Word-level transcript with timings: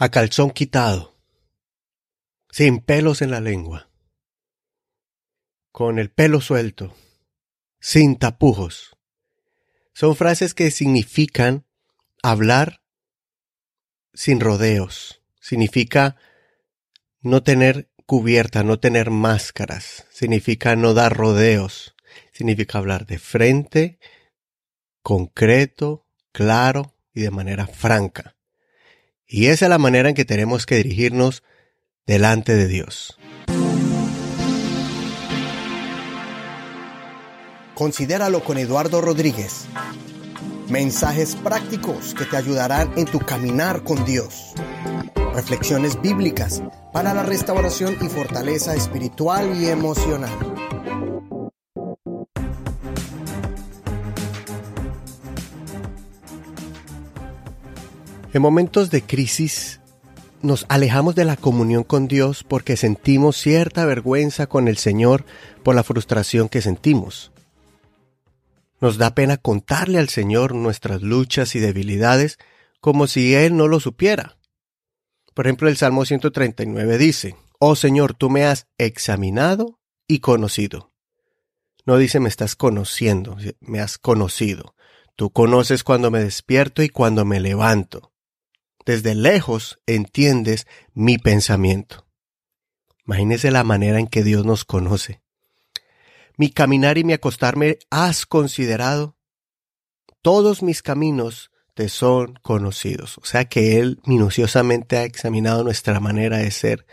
a 0.00 0.10
calzón 0.10 0.52
quitado, 0.52 1.18
sin 2.52 2.78
pelos 2.78 3.20
en 3.20 3.32
la 3.32 3.40
lengua, 3.40 3.90
con 5.72 5.98
el 5.98 6.08
pelo 6.12 6.40
suelto, 6.40 6.94
sin 7.80 8.16
tapujos. 8.16 8.96
Son 9.92 10.14
frases 10.14 10.54
que 10.54 10.70
significan 10.70 11.66
hablar 12.22 12.84
sin 14.14 14.38
rodeos, 14.38 15.20
significa 15.40 16.14
no 17.20 17.42
tener 17.42 17.90
cubierta, 18.06 18.62
no 18.62 18.78
tener 18.78 19.10
máscaras, 19.10 20.06
significa 20.10 20.76
no 20.76 20.94
dar 20.94 21.16
rodeos, 21.16 21.96
significa 22.30 22.78
hablar 22.78 23.04
de 23.04 23.18
frente, 23.18 23.98
concreto, 25.02 26.06
claro 26.30 26.94
y 27.12 27.22
de 27.22 27.32
manera 27.32 27.66
franca. 27.66 28.37
Y 29.30 29.46
esa 29.48 29.66
es 29.66 29.68
la 29.68 29.78
manera 29.78 30.08
en 30.08 30.14
que 30.14 30.24
tenemos 30.24 30.64
que 30.64 30.76
dirigirnos 30.76 31.42
delante 32.06 32.56
de 32.56 32.66
Dios. 32.66 33.18
Considéralo 37.74 38.42
con 38.42 38.56
Eduardo 38.56 39.02
Rodríguez. 39.02 39.66
Mensajes 40.70 41.36
prácticos 41.36 42.14
que 42.14 42.24
te 42.24 42.38
ayudarán 42.38 42.90
en 42.96 43.04
tu 43.04 43.18
caminar 43.20 43.84
con 43.84 44.04
Dios. 44.06 44.54
Reflexiones 45.34 46.00
bíblicas 46.00 46.62
para 46.92 47.12
la 47.12 47.22
restauración 47.22 47.96
y 48.00 48.08
fortaleza 48.08 48.74
espiritual 48.74 49.54
y 49.60 49.68
emocional. 49.68 50.32
En 58.38 58.42
momentos 58.42 58.92
de 58.92 59.02
crisis 59.02 59.80
nos 60.42 60.64
alejamos 60.68 61.16
de 61.16 61.24
la 61.24 61.36
comunión 61.36 61.82
con 61.82 62.06
Dios 62.06 62.44
porque 62.44 62.76
sentimos 62.76 63.36
cierta 63.36 63.84
vergüenza 63.84 64.46
con 64.46 64.68
el 64.68 64.76
Señor 64.76 65.24
por 65.64 65.74
la 65.74 65.82
frustración 65.82 66.48
que 66.48 66.62
sentimos. 66.62 67.32
Nos 68.80 68.96
da 68.96 69.12
pena 69.12 69.38
contarle 69.38 69.98
al 69.98 70.08
Señor 70.08 70.54
nuestras 70.54 71.02
luchas 71.02 71.56
y 71.56 71.58
debilidades 71.58 72.38
como 72.80 73.08
si 73.08 73.34
Él 73.34 73.56
no 73.56 73.66
lo 73.66 73.80
supiera. 73.80 74.38
Por 75.34 75.48
ejemplo, 75.48 75.68
el 75.68 75.76
Salmo 75.76 76.04
139 76.04 76.96
dice, 76.96 77.34
Oh 77.58 77.74
Señor, 77.74 78.14
tú 78.14 78.30
me 78.30 78.44
has 78.44 78.68
examinado 78.78 79.80
y 80.06 80.20
conocido. 80.20 80.92
No 81.86 81.96
dice 81.96 82.20
me 82.20 82.28
estás 82.28 82.54
conociendo, 82.54 83.36
me 83.58 83.80
has 83.80 83.98
conocido. 83.98 84.76
Tú 85.16 85.30
conoces 85.30 85.82
cuando 85.82 86.12
me 86.12 86.22
despierto 86.22 86.84
y 86.84 86.88
cuando 86.88 87.24
me 87.24 87.40
levanto 87.40 88.12
desde 88.88 89.14
lejos 89.14 89.78
entiendes 89.86 90.66
mi 90.94 91.18
pensamiento. 91.18 92.06
Imagínese 93.04 93.50
la 93.50 93.62
manera 93.62 93.98
en 93.98 94.06
que 94.06 94.24
Dios 94.24 94.46
nos 94.46 94.64
conoce. 94.64 95.20
Mi 96.38 96.50
caminar 96.50 96.96
y 96.96 97.04
mi 97.04 97.12
acostarme 97.12 97.80
has 97.90 98.24
considerado. 98.24 99.18
Todos 100.22 100.62
mis 100.62 100.80
caminos 100.80 101.50
te 101.74 101.90
son 101.90 102.38
conocidos. 102.40 103.18
O 103.18 103.26
sea 103.26 103.44
que 103.44 103.78
Él 103.78 104.00
minuciosamente 104.06 104.96
ha 104.96 105.04
examinado 105.04 105.64
nuestra 105.64 106.00
manera 106.00 106.38
de 106.38 106.50
ser. 106.50 106.86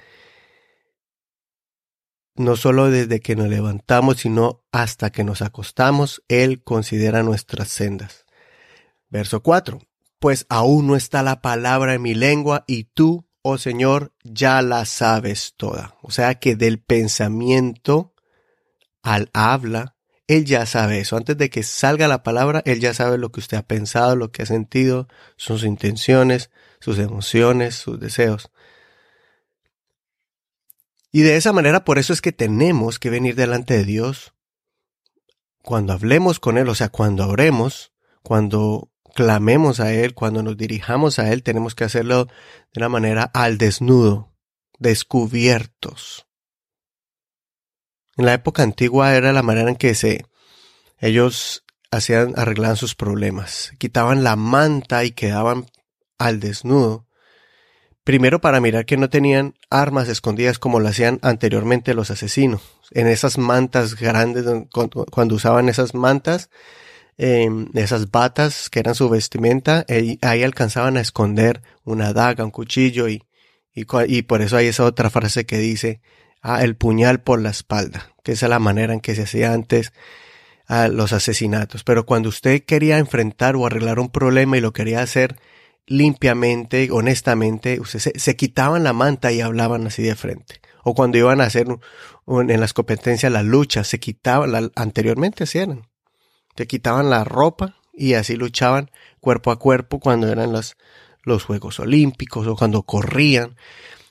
No 2.35 2.57
solo 2.57 2.91
desde 2.91 3.21
que 3.21 3.37
nos 3.37 3.47
levantamos, 3.47 4.17
sino 4.17 4.65
hasta 4.73 5.11
que 5.11 5.23
nos 5.23 5.41
acostamos, 5.41 6.23
Él 6.27 6.61
considera 6.61 7.23
nuestras 7.23 7.69
sendas. 7.69 8.25
Verso 9.07 9.41
4 9.41 9.80
pues 10.19 10.45
aún 10.49 10.88
no 10.88 10.95
está 10.95 11.23
la 11.23 11.41
palabra 11.41 11.94
en 11.94 12.02
mi 12.02 12.13
lengua 12.13 12.63
y 12.67 12.85
tú, 12.85 13.27
oh 13.41 13.58
Señor, 13.58 14.13
ya 14.23 14.61
la 14.61 14.85
sabes 14.85 15.53
toda. 15.58 15.97
O 16.02 16.11
sea 16.11 16.35
que 16.35 16.55
del 16.55 16.80
pensamiento 16.80 18.13
al 19.03 19.30
habla, 19.33 19.95
Él 20.27 20.45
ya 20.45 20.65
sabe 20.65 20.99
eso. 20.99 21.17
Antes 21.17 21.37
de 21.37 21.49
que 21.49 21.64
salga 21.64 22.08
la 22.08 22.23
palabra, 22.23 22.61
Él 22.65 22.80
ya 22.80 22.93
sabe 22.93 23.17
lo 23.17 23.31
que 23.31 23.39
usted 23.39 23.58
ha 23.58 23.67
pensado, 23.67 24.15
lo 24.15 24.31
que 24.31 24.42
ha 24.42 24.45
sentido, 24.45 25.08
sus 25.37 25.64
intenciones, 25.64 26.49
sus 26.80 26.97
emociones, 26.97 27.76
sus 27.76 27.99
deseos. 27.99 28.52
Y 31.11 31.21
de 31.21 31.37
esa 31.37 31.53
manera, 31.53 31.86
por 31.86 31.97
eso 31.97 32.11
es 32.14 32.21
que 32.21 32.32
tenemos 32.32 32.99
que 32.99 33.09
venir 33.09 33.36
delante 33.36 33.76
de 33.76 33.86
Dios 33.86 34.33
cuando 35.61 35.93
hablemos 35.93 36.39
con 36.39 36.58
Él, 36.58 36.70
o 36.70 36.76
sea, 36.76 36.89
cuando 36.89 37.27
oremos, 37.27 37.93
cuando 38.21 38.92
clamemos 39.15 39.80
a 39.80 39.93
Él, 39.93 40.14
cuando 40.14 40.43
nos 40.43 40.58
dirijamos 40.58 41.20
a 41.20 41.31
Él, 41.31 41.42
tenemos 41.42 41.73
que 41.73 41.86
hacerlo 41.86 42.26
de 42.26 42.33
una 42.77 42.89
manera 42.89 43.23
al 43.33 43.58
desnudo, 43.58 44.33
descubiertos. 44.77 46.27
En 48.17 48.26
la 48.26 48.33
época 48.33 48.61
antigua 48.61 49.15
era 49.15 49.31
la 49.31 49.42
manera 49.42 49.70
en 49.70 49.77
que 49.77 49.95
se 49.95 50.26
ellos 50.99 51.64
hacían 51.92 52.33
arreglaban 52.37 52.76
sus 52.76 52.93
problemas, 52.93 53.71
quitaban 53.77 54.23
la 54.26 54.36
manta 54.36 55.05
y 55.05 55.11
quedaban 55.11 55.65
al 56.17 56.42
desnudo. 56.42 57.08
Primero 58.03 58.42
para 58.42 58.59
mirar 58.59 58.86
que 58.86 58.97
no 58.97 59.09
tenían 59.09 59.55
armas 59.70 60.09
escondidas 60.09 60.59
como 60.59 60.82
lo 60.82 60.89
hacían 60.89 61.20
anteriormente 61.21 61.93
los 61.93 62.11
asesinos. 62.11 62.61
En 62.92 63.08
esas 63.08 63.37
mantas 63.37 63.95
grandes, 63.95 64.45
cuando 64.71 65.36
usaban 65.36 65.70
esas 65.70 65.93
mantas, 65.95 66.49
eh, 67.17 67.49
esas 67.73 68.11
batas 68.11 68.70
que 68.70 68.80
eran 68.80 68.95
su 68.95 69.09
vestimenta, 69.09 69.86
ahí 69.87 70.43
alcanzaban 70.43 70.98
a 70.98 71.02
esconder 71.02 71.61
una 71.83 72.14
daga, 72.14 72.43
un 72.43 72.52
cuchillo 72.52 73.08
y, 73.08 73.23
y, 73.73 74.21
por 74.23 74.42
eso 74.42 74.58
hay 74.58 74.67
esa 74.67 74.86
otra 74.86 75.09
frase 75.09 75.45
que 75.45 75.58
dice, 75.58 76.02
ah, 76.42 76.64
el 76.64 76.76
puñal 76.76 77.21
por 77.21 77.42
la 77.42 77.49
espalda, 77.49 78.14
que 78.23 78.33
esa 78.33 78.45
es 78.45 78.49
la 78.49 78.59
manera 78.59 78.93
en 78.93 79.02
que 79.02 79.15
se 79.15 79.23
hacía 79.23 79.53
antes 79.53 79.92
los 80.67 81.14
asesinatos. 81.14 81.83
Pero 81.83 82.05
cuando 82.05 82.30
usted 82.30 82.64
quería 82.64 82.98
enfrentar 82.98 83.55
o 83.55 83.65
arreglar 83.65 83.99
un 83.99 84.09
problema 84.09 84.58
y 84.58 84.61
lo 84.61 84.73
quería 84.73 85.02
hacer 85.02 85.36
limpiamente, 85.87 86.89
honestamente, 86.92 87.80
usted 87.80 87.99
se, 88.15 88.36
quitaban 88.36 88.83
la 88.83 88.93
manta 88.93 89.32
y 89.32 89.42
hablaban 89.42 89.86
así 89.87 90.02
de 90.02 90.15
frente. 90.15 90.61
O 90.83 90.95
cuando 90.95 91.17
iban 91.17 91.42
a 91.42 91.45
hacer 91.45 91.67
en 92.27 92.59
las 92.59 92.73
competencias 92.73 93.32
la 93.32 93.43
lucha, 93.43 93.83
se 93.83 93.99
quitaban, 93.99 94.52
la, 94.52 94.70
anteriormente 94.76 95.43
hacían 95.43 95.87
te 96.55 96.67
quitaban 96.67 97.10
la 97.10 97.23
ropa 97.23 97.76
y 97.93 98.14
así 98.14 98.36
luchaban 98.36 98.92
cuerpo 99.20 99.52
a 99.52 99.60
cuerpo 99.60 99.99
cuando 99.99 100.27
eran 100.27 100.52
los, 100.52 100.77
los 101.23 101.43
Juegos 101.43 101.80
Olímpicos 101.80 102.48
o 102.48 102.55
cuando 102.55 102.83
corrían. 102.83 103.55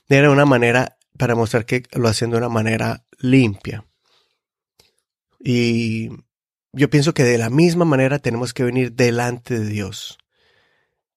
Era 0.07 0.31
una 0.31 0.45
manera 0.45 0.97
para 1.17 1.35
mostrar 1.35 1.65
que 1.65 1.83
lo 1.93 2.07
hacían 2.07 2.31
de 2.31 2.37
una 2.37 2.49
manera 2.49 3.05
limpia. 3.17 3.85
Y 5.39 6.09
yo 6.73 6.89
pienso 6.89 7.13
que 7.13 7.23
de 7.23 7.37
la 7.37 7.49
misma 7.49 7.85
manera 7.85 8.19
tenemos 8.19 8.53
que 8.53 8.63
venir 8.63 8.93
delante 8.93 9.59
de 9.59 9.65
Dios. 9.65 10.17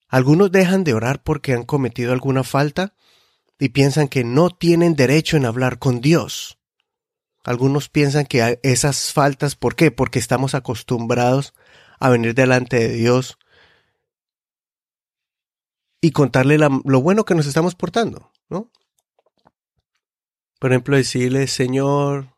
Algunos 0.09 0.51
dejan 0.51 0.85
de 0.85 0.95
orar 0.95 1.23
porque 1.23 1.53
han 1.53 1.65
cometido 1.65 2.13
alguna 2.13 2.45
falta 2.45 2.95
y 3.59 3.71
piensan 3.71 4.09
que 4.09 4.25
no 4.25 4.51
tienen 4.51 4.95
derecho 4.95 5.37
en 5.37 5.45
hablar 5.45 5.79
con 5.79 6.01
Dios. 6.01 6.58
Algunos 7.49 7.89
piensan 7.89 8.27
que 8.27 8.61
esas 8.63 9.15
faltas, 9.15 9.57
¿por 9.57 9.75
qué? 9.75 9.91
Porque 9.91 10.19
estamos 10.19 10.55
acostumbrados 10.55 11.55
a 11.99 12.11
venir 12.11 12.35
delante 12.35 12.79
de 12.79 12.93
Dios 12.93 13.39
y 16.03 16.11
contarle 16.11 16.59
lo 16.59 17.01
bueno 17.01 17.25
que 17.25 17.35
nos 17.35 17.47
estamos 17.47 17.75
portando, 17.75 18.31
¿no? 18.51 18.71
Por 20.59 20.73
ejemplo, 20.73 20.95
decirle, 20.95 21.47
Señor, 21.47 22.37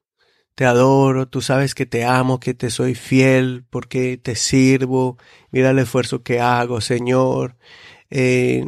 te 0.54 0.64
adoro, 0.64 1.26
tú 1.26 1.40
sabes 1.40 1.74
que 1.74 1.86
te 1.86 2.04
amo, 2.04 2.38
que 2.38 2.54
te 2.54 2.70
soy 2.70 2.94
fiel, 2.94 3.64
porque 3.68 4.16
te 4.16 4.36
sirvo, 4.36 5.18
mira 5.50 5.70
el 5.70 5.80
esfuerzo 5.80 6.22
que 6.22 6.38
hago, 6.38 6.80
Señor. 6.80 7.56
Eh, 8.10 8.64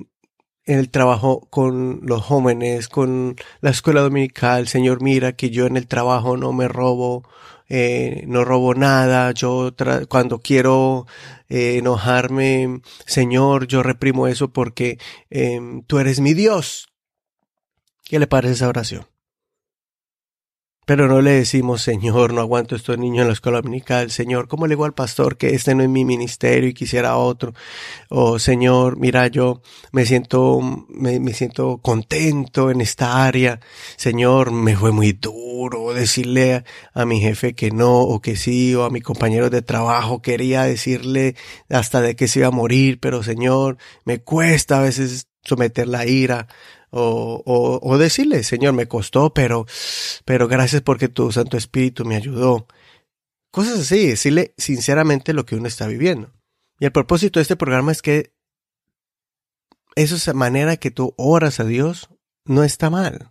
el 0.65 0.91
trabajo 0.91 1.47
con 1.51 2.01
los 2.03 2.23
jóvenes, 2.23 2.89
con 2.89 3.37
la 3.61 3.71
escuela 3.71 4.01
dominical, 4.01 4.69
Señor, 4.69 5.03
mira 5.03 5.33
que 5.33 5.51
yo 5.51 5.67
en 5.67 5.77
el 5.77 5.89
trabajo 5.89 6.37
no 6.37 6.53
me 6.53 6.69
robo, 6.69 7.25
eh, 7.69 8.25
no 8.27 8.45
robo 8.45 8.75
nada, 8.75 9.33
yo 9.33 9.75
cuando 10.09 10.41
quiero 10.41 11.07
eh, 11.49 11.79
enojarme, 11.79 12.81
Señor, 13.07 13.67
yo 13.67 13.83
reprimo 13.83 14.29
eso 14.29 14.53
porque 14.53 14.99
em, 15.31 15.83
tú 15.83 15.99
eres 15.99 16.21
mi 16.21 16.35
Dios. 16.35 16.89
¿Qué 18.05 18.19
le 18.19 18.27
parece 18.27 18.55
esa 18.55 18.69
oración? 18.69 19.12
Pero 20.85 21.07
no 21.07 21.21
le 21.21 21.31
decimos, 21.31 21.81
Señor, 21.81 22.33
no 22.33 22.41
aguanto 22.41 22.75
estos 22.75 22.99
niños 22.99 23.23
en 23.23 23.29
la 23.29 23.35
escuela 23.35 23.61
dominical. 23.61 24.11
Señor, 24.11 24.49
¿cómo 24.49 24.67
le 24.67 24.75
digo 24.75 24.85
al 24.85 24.95
pastor 24.95 25.37
que 25.37 25.55
este 25.55 25.77
no 25.77 25.85
es 25.85 25.89
mi 25.89 26.05
ministerio 26.05 26.69
y 26.69 26.75
quisiera 26.75 27.17
otro? 27.17 27.55
O 28.09 28.41
Señor, 28.41 28.99
mira, 28.99 29.29
yo 29.29 29.63
me 29.93 30.05
siento, 30.07 30.61
me, 30.89 31.35
siento 31.35 31.79
contento 31.79 32.69
en 32.69 32.81
esta 32.81 33.25
área. 33.25 33.61
Señor, 33.97 34.51
me 34.51 34.77
fue 34.77 34.91
muy 34.91 35.13
duro 35.13 35.95
decirle 35.95 36.55
a, 36.55 36.65
a, 36.95 37.05
mi 37.05 37.21
jefe 37.21 37.55
que 37.55 37.71
no 37.71 38.01
o 38.01 38.21
que 38.21 38.35
sí, 38.35 38.75
o 38.75 38.85
a 38.85 38.91
mi 38.91 39.01
compañero 39.01 39.51
de 39.51 39.63
trabajo 39.63 40.21
quería 40.21 40.65
decirle 40.65 41.37
hasta 41.71 42.01
de 42.01 42.17
que 42.17 42.27
se 42.27 42.41
iba 42.41 42.49
a 42.49 42.51
morir, 42.51 42.99
pero 42.99 43.23
Señor, 43.23 43.79
me 44.05 44.19
cuesta 44.19 44.81
a 44.81 44.83
veces 44.83 45.29
someter 45.45 45.87
la 45.87 46.07
ira 46.07 46.49
o, 46.95 47.81
o, 47.83 47.99
decirle, 47.99 48.45
Señor, 48.45 48.75
me 48.75 48.87
costó, 48.87 49.33
pero, 49.33 49.67
pero 50.25 50.47
gracias 50.47 50.83
porque 50.83 51.09
tu 51.09 51.33
Santo 51.33 51.57
Espíritu 51.57 52.05
me 52.05 52.17
ayudó. 52.17 52.67
Cosas 53.51 53.81
así, 53.81 54.07
decirle 54.09 54.55
sinceramente 54.59 55.33
lo 55.33 55.47
que 55.47 55.57
uno 55.57 55.69
está 55.69 55.87
viviendo. 55.87 56.33
Y 56.79 56.85
el 56.85 56.93
propósito 56.93 57.39
de 57.39 57.43
este 57.43 57.57
programa 57.57 57.93
es 57.93 58.03
que 58.03 58.35
esa 59.95 60.35
manera 60.35 60.77
que 60.77 60.91
tú 60.91 61.15
oras 61.17 61.61
a 61.61 61.65
Dios 61.65 62.11
no 62.45 62.63
está 62.63 62.91
mal. 62.91 63.31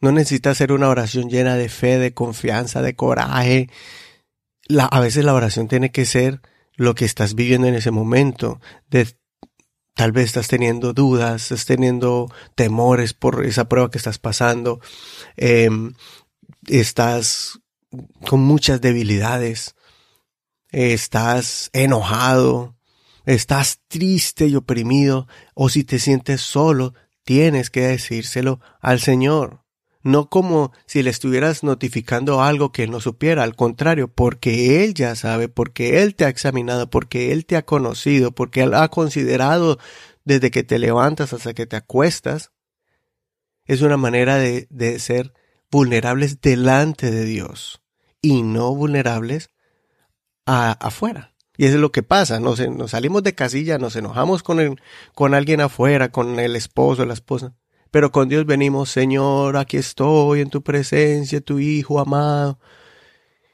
No 0.00 0.12
necesitas 0.12 0.52
hacer 0.52 0.72
una 0.72 0.88
oración 0.88 1.28
llena 1.28 1.56
de 1.56 1.68
fe, 1.68 1.98
de 1.98 2.14
confianza, 2.14 2.82
de 2.82 2.94
coraje. 2.94 3.70
A 4.78 5.00
veces 5.00 5.24
la 5.24 5.34
oración 5.34 5.68
tiene 5.68 5.90
que 5.90 6.06
ser 6.06 6.40
lo 6.74 6.94
que 6.94 7.04
estás 7.04 7.34
viviendo 7.34 7.66
en 7.66 7.74
ese 7.74 7.90
momento. 7.90 8.60
Tal 9.96 10.12
vez 10.12 10.26
estás 10.26 10.46
teniendo 10.46 10.92
dudas, 10.92 11.44
estás 11.44 11.64
teniendo 11.64 12.30
temores 12.54 13.14
por 13.14 13.46
esa 13.46 13.66
prueba 13.66 13.90
que 13.90 13.96
estás 13.96 14.18
pasando. 14.18 14.78
Eh, 15.38 15.70
estás 16.66 17.60
con 18.28 18.40
muchas 18.40 18.82
debilidades. 18.82 19.74
Estás 20.70 21.70
enojado. 21.72 22.76
Estás 23.24 23.80
triste 23.88 24.46
y 24.46 24.56
oprimido. 24.56 25.28
O 25.54 25.70
si 25.70 25.82
te 25.82 25.98
sientes 25.98 26.42
solo, 26.42 26.92
tienes 27.24 27.70
que 27.70 27.80
decírselo 27.80 28.60
al 28.80 29.00
Señor 29.00 29.65
no 30.06 30.28
como 30.30 30.70
si 30.86 31.02
le 31.02 31.10
estuvieras 31.10 31.64
notificando 31.64 32.40
algo 32.40 32.70
que 32.70 32.84
él 32.84 32.92
no 32.92 33.00
supiera, 33.00 33.42
al 33.42 33.56
contrario, 33.56 34.06
porque 34.06 34.84
él 34.84 34.94
ya 34.94 35.16
sabe, 35.16 35.48
porque 35.48 36.02
él 36.02 36.14
te 36.14 36.24
ha 36.24 36.28
examinado, 36.28 36.88
porque 36.88 37.32
él 37.32 37.44
te 37.44 37.56
ha 37.56 37.64
conocido, 37.64 38.30
porque 38.30 38.62
él 38.62 38.74
ha 38.74 38.88
considerado 38.88 39.78
desde 40.24 40.52
que 40.52 40.62
te 40.62 40.78
levantas 40.78 41.32
hasta 41.32 41.54
que 41.54 41.66
te 41.66 41.74
acuestas, 41.74 42.52
es 43.64 43.82
una 43.82 43.96
manera 43.96 44.36
de, 44.36 44.68
de 44.70 45.00
ser 45.00 45.32
vulnerables 45.72 46.40
delante 46.40 47.10
de 47.10 47.24
Dios 47.24 47.82
y 48.22 48.42
no 48.42 48.76
vulnerables 48.76 49.50
a, 50.46 50.70
afuera. 50.70 51.34
Y 51.56 51.64
eso 51.64 51.74
es 51.74 51.80
lo 51.80 51.90
que 51.90 52.04
pasa, 52.04 52.38
nos, 52.38 52.60
nos 52.60 52.92
salimos 52.92 53.24
de 53.24 53.34
casilla, 53.34 53.78
nos 53.78 53.96
enojamos 53.96 54.44
con, 54.44 54.78
con 55.16 55.34
alguien 55.34 55.60
afuera, 55.60 56.12
con 56.12 56.38
el 56.38 56.54
esposo, 56.54 57.04
la 57.06 57.14
esposa 57.14 57.56
pero 57.90 58.12
con 58.12 58.28
Dios 58.28 58.46
venimos, 58.46 58.90
Señor, 58.90 59.56
aquí 59.56 59.76
estoy 59.76 60.40
en 60.40 60.50
tu 60.50 60.62
presencia, 60.62 61.40
tu 61.40 61.58
Hijo 61.58 62.00
amado. 62.00 62.58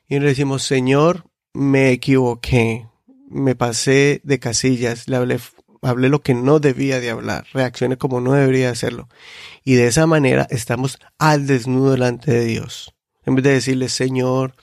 Y 0.09 0.19
le 0.19 0.27
decimos, 0.27 0.63
Señor, 0.63 1.25
me 1.53 1.91
equivoqué, 1.91 2.89
me 3.29 3.55
pasé 3.55 4.21
de 4.25 4.39
casillas, 4.39 5.09
le 5.09 5.17
hablé, 5.17 5.39
hablé 5.83 6.09
lo 6.09 6.21
que 6.21 6.35
no 6.35 6.61
debía 6.61 7.01
de 7.01 7.11
hablar, 7.11 7.47
reaccioné 7.53 7.97
como 7.97 8.21
no 8.21 8.33
debería 8.33 8.71
hacerlo. 8.71 9.09
Y 9.65 9.75
de 9.75 9.87
esa 9.87 10.07
manera 10.07 10.47
estamos 10.51 10.99
al 11.19 11.47
desnudo 11.47 11.93
delante 11.93 12.33
de 12.33 12.45
Dios. 12.45 12.95
En 13.25 13.35
vez 13.37 13.45
de 13.45 13.53
decirle, 13.53 13.89
Señor, 13.89 14.55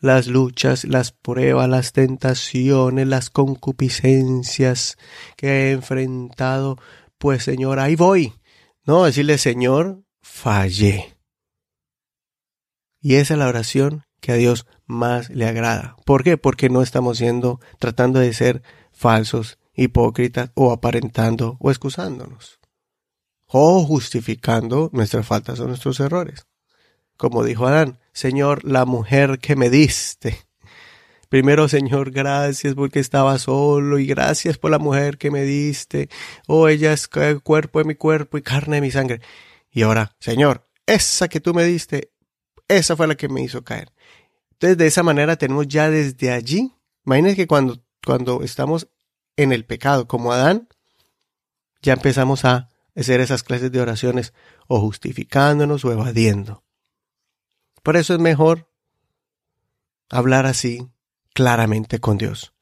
las 0.00 0.26
luchas, 0.28 0.84
las 0.84 1.12
pruebas, 1.12 1.68
las 1.68 1.92
tentaciones, 1.92 3.06
las 3.06 3.30
concupiscencias 3.30 4.96
que 5.36 5.48
he 5.48 5.72
enfrentado, 5.72 6.78
pues 7.18 7.42
Señor, 7.44 7.80
ahí 7.80 7.96
voy. 7.96 8.32
No, 8.88 9.04
decirle, 9.04 9.36
Señor, 9.36 10.02
fallé. 10.22 11.14
Y 13.02 13.16
esa 13.16 13.34
es 13.34 13.38
la 13.38 13.46
oración 13.46 14.04
que 14.22 14.32
a 14.32 14.36
Dios 14.36 14.66
más 14.86 15.28
le 15.28 15.46
agrada. 15.46 15.94
¿Por 16.06 16.24
qué? 16.24 16.38
Porque 16.38 16.70
no 16.70 16.80
estamos 16.80 17.18
siendo, 17.18 17.60
tratando 17.78 18.18
de 18.18 18.32
ser 18.32 18.62
falsos, 18.90 19.58
hipócritas 19.74 20.52
o 20.54 20.72
aparentando 20.72 21.58
o 21.60 21.70
excusándonos. 21.70 22.60
O 23.44 23.84
justificando 23.84 24.88
nuestras 24.94 25.26
faltas 25.26 25.60
o 25.60 25.68
nuestros 25.68 26.00
errores. 26.00 26.46
Como 27.18 27.44
dijo 27.44 27.66
Adán, 27.66 27.98
Señor, 28.14 28.64
la 28.64 28.86
mujer 28.86 29.38
que 29.38 29.54
me 29.54 29.68
diste. 29.68 30.47
Primero, 31.28 31.68
Señor, 31.68 32.10
gracias 32.10 32.74
porque 32.74 33.00
estaba 33.00 33.38
solo 33.38 33.98
y 33.98 34.06
gracias 34.06 34.56
por 34.56 34.70
la 34.70 34.78
mujer 34.78 35.18
que 35.18 35.30
me 35.30 35.42
diste. 35.42 36.08
Oh, 36.46 36.68
ella 36.68 36.92
es 36.92 37.06
cuerpo 37.08 37.80
de 37.80 37.84
mi 37.84 37.94
cuerpo 37.94 38.38
y 38.38 38.42
carne 38.42 38.76
de 38.76 38.80
mi 38.80 38.90
sangre. 38.90 39.20
Y 39.70 39.82
ahora, 39.82 40.16
Señor, 40.20 40.66
esa 40.86 41.28
que 41.28 41.40
tú 41.40 41.52
me 41.52 41.64
diste, 41.64 42.12
esa 42.66 42.96
fue 42.96 43.06
la 43.06 43.14
que 43.14 43.28
me 43.28 43.42
hizo 43.42 43.62
caer. 43.62 43.92
Entonces, 44.52 44.78
de 44.78 44.86
esa 44.86 45.02
manera 45.02 45.36
tenemos 45.36 45.68
ya 45.68 45.90
desde 45.90 46.32
allí, 46.32 46.72
imagínense 47.04 47.36
que 47.36 47.46
cuando, 47.46 47.78
cuando 48.04 48.42
estamos 48.42 48.88
en 49.36 49.52
el 49.52 49.66
pecado, 49.66 50.08
como 50.08 50.32
Adán, 50.32 50.68
ya 51.82 51.92
empezamos 51.92 52.44
a 52.46 52.70
hacer 52.96 53.20
esas 53.20 53.42
clases 53.42 53.70
de 53.70 53.80
oraciones 53.80 54.32
o 54.66 54.80
justificándonos 54.80 55.84
o 55.84 55.92
evadiendo. 55.92 56.64
Por 57.82 57.96
eso 57.96 58.14
es 58.14 58.20
mejor 58.20 58.68
hablar 60.08 60.46
así, 60.46 60.88
claramente 61.38 62.00
con 62.00 62.18
Dios. 62.18 62.52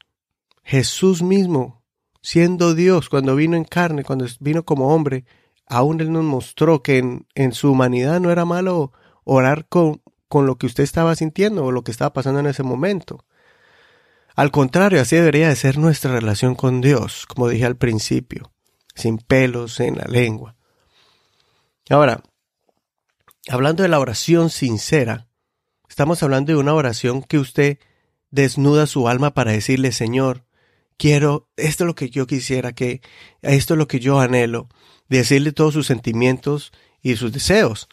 Jesús 0.63 1.23
mismo, 1.23 1.83
siendo 2.21 2.75
Dios, 2.75 3.09
cuando 3.09 3.35
vino 3.35 3.57
en 3.57 3.65
carne, 3.65 4.05
cuando 4.05 4.27
vino 4.39 4.67
como 4.67 4.95
hombre, 4.95 5.25
aún 5.67 5.99
Él 6.03 6.13
nos 6.13 6.25
mostró 6.25 6.83
que 6.83 6.99
en, 7.35 7.53
su 7.55 7.73
humanidad 7.73 8.21
no 8.21 8.31
era 8.31 8.45
malo 8.45 8.93
orar 9.25 9.67
con, 9.67 10.03
con 10.29 10.45
lo 10.45 10.59
que 10.59 10.67
usted 10.67 10.85
estaba 10.85 11.17
sintiendo 11.17 11.65
o 11.65 11.73
lo 11.73 11.85
que 11.85 11.91
estaba 11.91 12.13
pasando 12.13 12.41
en 12.41 12.49
ese 12.49 12.65
momento. 12.65 13.25
Al 14.35 14.51
contrario, 14.51 15.01
así 15.01 15.17
debería 15.17 15.49
de 15.49 15.57
ser 15.57 15.79
nuestra 15.79 16.13
relación 16.13 16.55
con 16.55 16.83
Dios, 16.83 17.25
como 17.25 17.49
dije 17.49 17.65
al 17.65 17.77
principio, 17.77 18.53
sin 18.95 19.17
pelos 19.17 19.81
en 19.81 19.97
la 19.97 20.05
lengua. 20.05 20.55
Ahora, 21.89 22.23
hablando 23.49 23.85
de 23.85 23.89
la 23.89 24.01
oración 24.01 24.51
sincera, 24.51 25.29
estamos 25.89 26.23
hablando 26.23 26.53
de 26.53 26.59
una 26.59 26.75
oración 26.75 27.23
que 27.23 27.39
usted 27.39 27.79
desnuda 28.37 28.87
su 28.87 29.09
alma 29.09 29.35
para 29.35 29.51
decirle, 29.51 29.91
Señor, 29.91 30.45
quiero, 30.97 31.49
esto 31.57 31.83
es 31.83 31.87
lo 31.89 31.95
que 31.97 32.11
yo 32.11 32.29
quisiera, 32.29 32.73
que 32.73 33.01
esto 33.43 33.75
es 33.75 33.79
lo 33.79 33.89
que 33.89 33.99
yo 33.99 34.21
anhelo, 34.21 34.69
decirle 35.09 35.51
todos 35.51 35.75
sus 35.75 35.89
sentimientos 35.89 36.73
y 37.03 37.17
sus 37.17 37.33
deseos. 37.33 37.89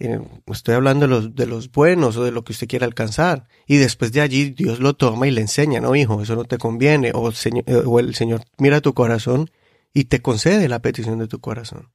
Eh, 0.00 0.20
estoy 0.46 0.74
hablando 0.74 1.06
de 1.06 1.10
los, 1.10 1.34
de 1.36 1.46
los 1.46 1.70
buenos 1.70 2.16
o 2.16 2.24
de 2.24 2.32
lo 2.32 2.42
que 2.42 2.52
usted 2.52 2.66
quiera 2.66 2.86
alcanzar. 2.86 3.46
Y 3.66 3.76
después 3.76 4.10
de 4.10 4.22
allí 4.22 4.50
Dios 4.50 4.80
lo 4.80 4.94
toma 4.94 5.28
y 5.28 5.30
le 5.30 5.42
enseña, 5.42 5.80
no, 5.80 5.94
hijo, 5.94 6.20
eso 6.20 6.34
no 6.34 6.44
te 6.44 6.58
conviene. 6.58 7.12
O 7.14 7.30
eh, 7.30 7.76
o 7.86 8.00
el 8.00 8.14
Señor 8.14 8.42
mira 8.58 8.80
tu 8.80 8.94
corazón 8.94 9.50
y 9.92 10.04
te 10.04 10.20
concede 10.20 10.68
la 10.68 10.80
petición 10.80 11.18
de 11.20 11.28
tu 11.28 11.40
corazón. 11.40 11.92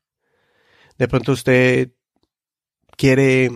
De 0.97 1.07
pronto 1.07 1.33
usted 1.33 1.92
quiere 2.95 3.52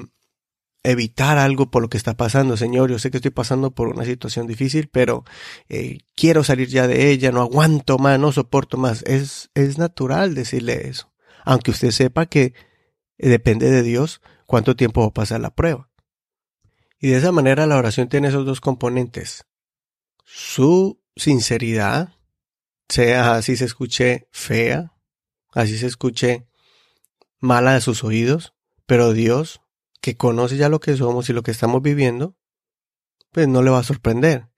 evitar 0.84 1.38
algo 1.38 1.72
por 1.72 1.82
lo 1.82 1.90
que 1.90 1.98
está 1.98 2.16
pasando. 2.16 2.58
Señor, 2.58 2.92
yo 2.92 3.00
sé 3.00 3.10
que 3.10 3.18
estoy 3.18 3.32
pasando 3.32 3.72
por 3.72 3.88
una 3.88 4.06
situación 4.06 4.48
difícil, 4.48 4.90
pero 4.90 5.24
eh, 5.70 6.00
quiero 6.16 6.44
salir 6.44 6.68
ya 6.68 6.88
de 6.88 7.10
ella, 7.10 7.32
no 7.32 7.42
aguanto 7.42 7.98
más, 7.98 8.20
no 8.20 8.32
soporto 8.32 8.78
más. 8.78 9.02
Es, 9.04 9.50
es 9.56 9.78
natural 9.78 10.36
decirle 10.36 10.88
eso, 10.88 11.12
aunque 11.46 11.72
usted 11.72 11.92
sepa 11.92 12.26
que 12.26 12.54
depende 13.18 13.72
de 13.72 13.82
Dios 13.82 14.22
cuánto 14.46 14.76
tiempo 14.76 15.02
va 15.02 15.08
a 15.08 15.14
pasar 15.14 15.40
la 15.40 15.56
prueba. 15.56 15.90
Y 17.00 17.10
de 17.10 17.18
esa 17.18 17.32
manera 17.32 17.66
la 17.66 17.78
oración 17.78 18.10
tiene 18.10 18.28
esos 18.28 18.46
dos 18.46 18.62
componentes. 18.62 19.46
Su 20.26 21.02
sinceridad, 21.16 22.16
sea 22.90 23.36
así 23.36 23.56
se 23.56 23.66
escuche 23.66 24.28
fea, 24.32 24.94
así 25.54 25.78
se 25.78 25.88
escuche 25.88 26.48
mala 27.40 27.74
de 27.74 27.82
sus 27.82 28.04
oídos, 28.04 28.54
pero 28.86 29.14
Dios 29.14 29.63
que 30.04 30.18
conoce 30.18 30.58
ya 30.58 30.68
lo 30.68 30.82
que 30.82 30.98
somos 30.98 31.30
y 31.30 31.34
lo 31.34 31.44
que 31.44 31.52
estamos 31.52 31.82
viviendo, 31.82 32.36
pues 33.32 33.48
no 33.48 33.64
le 33.64 33.72
va 33.72 33.80
a 33.80 33.84
sorprender. 33.84 34.50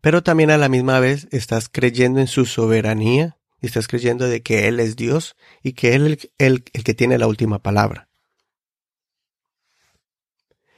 Pero 0.00 0.22
también 0.22 0.50
a 0.50 0.56
la 0.56 0.70
misma 0.70 0.98
vez 0.98 1.28
estás 1.30 1.68
creyendo 1.68 2.20
en 2.20 2.26
su 2.26 2.46
soberanía, 2.46 3.36
estás 3.60 3.86
creyendo 3.86 4.26
de 4.26 4.42
que 4.42 4.66
Él 4.66 4.80
es 4.80 4.96
Dios 4.96 5.36
y 5.62 5.74
que 5.74 5.94
Él 5.94 6.06
es 6.06 6.30
el, 6.38 6.64
el 6.72 6.84
que 6.84 6.94
tiene 6.94 7.18
la 7.18 7.26
última 7.26 7.62
palabra. 7.62 8.08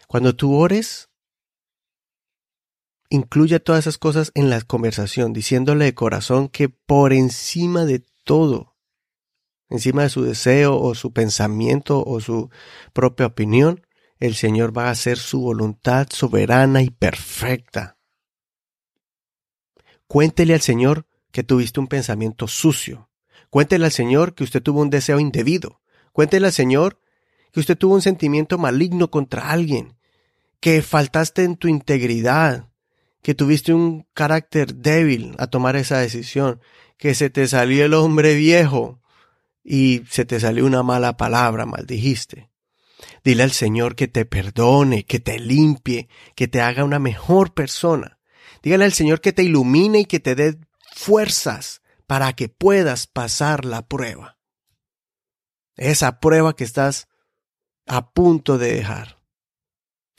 Cuando 0.08 0.34
tú 0.34 0.56
ores, 0.56 1.08
incluye 3.08 3.60
todas 3.60 3.84
esas 3.84 3.96
cosas 3.96 4.32
en 4.34 4.50
la 4.50 4.60
conversación, 4.60 5.32
diciéndole 5.32 5.84
de 5.84 5.94
corazón 5.94 6.48
que 6.48 6.68
por 6.68 7.12
encima 7.12 7.84
de 7.84 8.02
todo, 8.24 8.74
encima 9.68 10.02
de 10.02 10.08
su 10.08 10.24
deseo 10.24 10.76
o 10.80 10.96
su 10.96 11.12
pensamiento 11.12 12.02
o 12.04 12.20
su 12.20 12.50
propia 12.92 13.26
opinión, 13.26 13.85
el 14.18 14.34
Señor 14.34 14.76
va 14.76 14.88
a 14.88 14.90
hacer 14.90 15.18
su 15.18 15.40
voluntad 15.40 16.08
soberana 16.10 16.82
y 16.82 16.90
perfecta. 16.90 17.98
Cuéntele 20.06 20.54
al 20.54 20.60
Señor 20.60 21.06
que 21.32 21.42
tuviste 21.42 21.80
un 21.80 21.88
pensamiento 21.88 22.48
sucio. 22.48 23.10
Cuéntele 23.50 23.84
al 23.84 23.92
Señor 23.92 24.34
que 24.34 24.44
usted 24.44 24.62
tuvo 24.62 24.80
un 24.80 24.90
deseo 24.90 25.20
indebido. 25.20 25.80
Cuéntele 26.12 26.46
al 26.46 26.52
Señor 26.52 27.00
que 27.52 27.60
usted 27.60 27.76
tuvo 27.76 27.94
un 27.94 28.02
sentimiento 28.02 28.58
maligno 28.58 29.10
contra 29.10 29.50
alguien, 29.50 29.96
que 30.60 30.82
faltaste 30.82 31.42
en 31.42 31.56
tu 31.56 31.68
integridad, 31.68 32.68
que 33.22 33.34
tuviste 33.34 33.72
un 33.72 34.06
carácter 34.14 34.74
débil 34.74 35.34
a 35.38 35.46
tomar 35.46 35.76
esa 35.76 35.98
decisión, 35.98 36.60
que 36.96 37.14
se 37.14 37.30
te 37.30 37.46
salió 37.48 37.84
el 37.84 37.94
hombre 37.94 38.34
viejo 38.34 39.00
y 39.64 40.02
se 40.08 40.24
te 40.24 40.38
salió 40.38 40.64
una 40.64 40.82
mala 40.82 41.16
palabra, 41.16 41.66
maldijiste. 41.66 42.50
Dile 43.26 43.42
al 43.42 43.50
Señor 43.50 43.96
que 43.96 44.06
te 44.06 44.24
perdone, 44.24 45.04
que 45.04 45.18
te 45.18 45.40
limpie, 45.40 46.08
que 46.36 46.46
te 46.46 46.60
haga 46.60 46.84
una 46.84 47.00
mejor 47.00 47.54
persona. 47.54 48.20
Dígale 48.62 48.84
al 48.84 48.92
Señor 48.92 49.20
que 49.20 49.32
te 49.32 49.42
ilumine 49.42 49.98
y 49.98 50.04
que 50.04 50.20
te 50.20 50.36
dé 50.36 50.60
fuerzas 50.94 51.82
para 52.06 52.34
que 52.34 52.48
puedas 52.48 53.08
pasar 53.08 53.64
la 53.64 53.88
prueba. 53.88 54.38
Esa 55.74 56.20
prueba 56.20 56.54
que 56.54 56.62
estás 56.62 57.08
a 57.88 58.12
punto 58.12 58.58
de 58.58 58.76
dejar, 58.76 59.18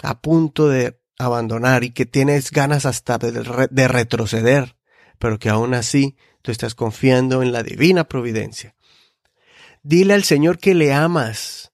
a 0.03 0.19
punto 0.19 0.67
de 0.67 0.99
abandonar 1.17 1.85
y 1.85 1.91
que 1.91 2.05
tienes 2.05 2.51
ganas 2.51 2.85
hasta 2.85 3.17
de, 3.19 3.87
retroceder, 3.87 4.75
pero 5.17 5.39
que 5.39 5.47
aún 5.47 5.75
así 5.75 6.17
tú 6.41 6.51
estás 6.51 6.75
confiando 6.75 7.41
en 7.41 7.53
la 7.53 7.63
divina 7.63 8.09
providencia. 8.09 8.75
Dile 9.81 10.13
al 10.13 10.25
Señor 10.25 10.59
que 10.59 10.75
le 10.75 10.91
amas 10.91 11.71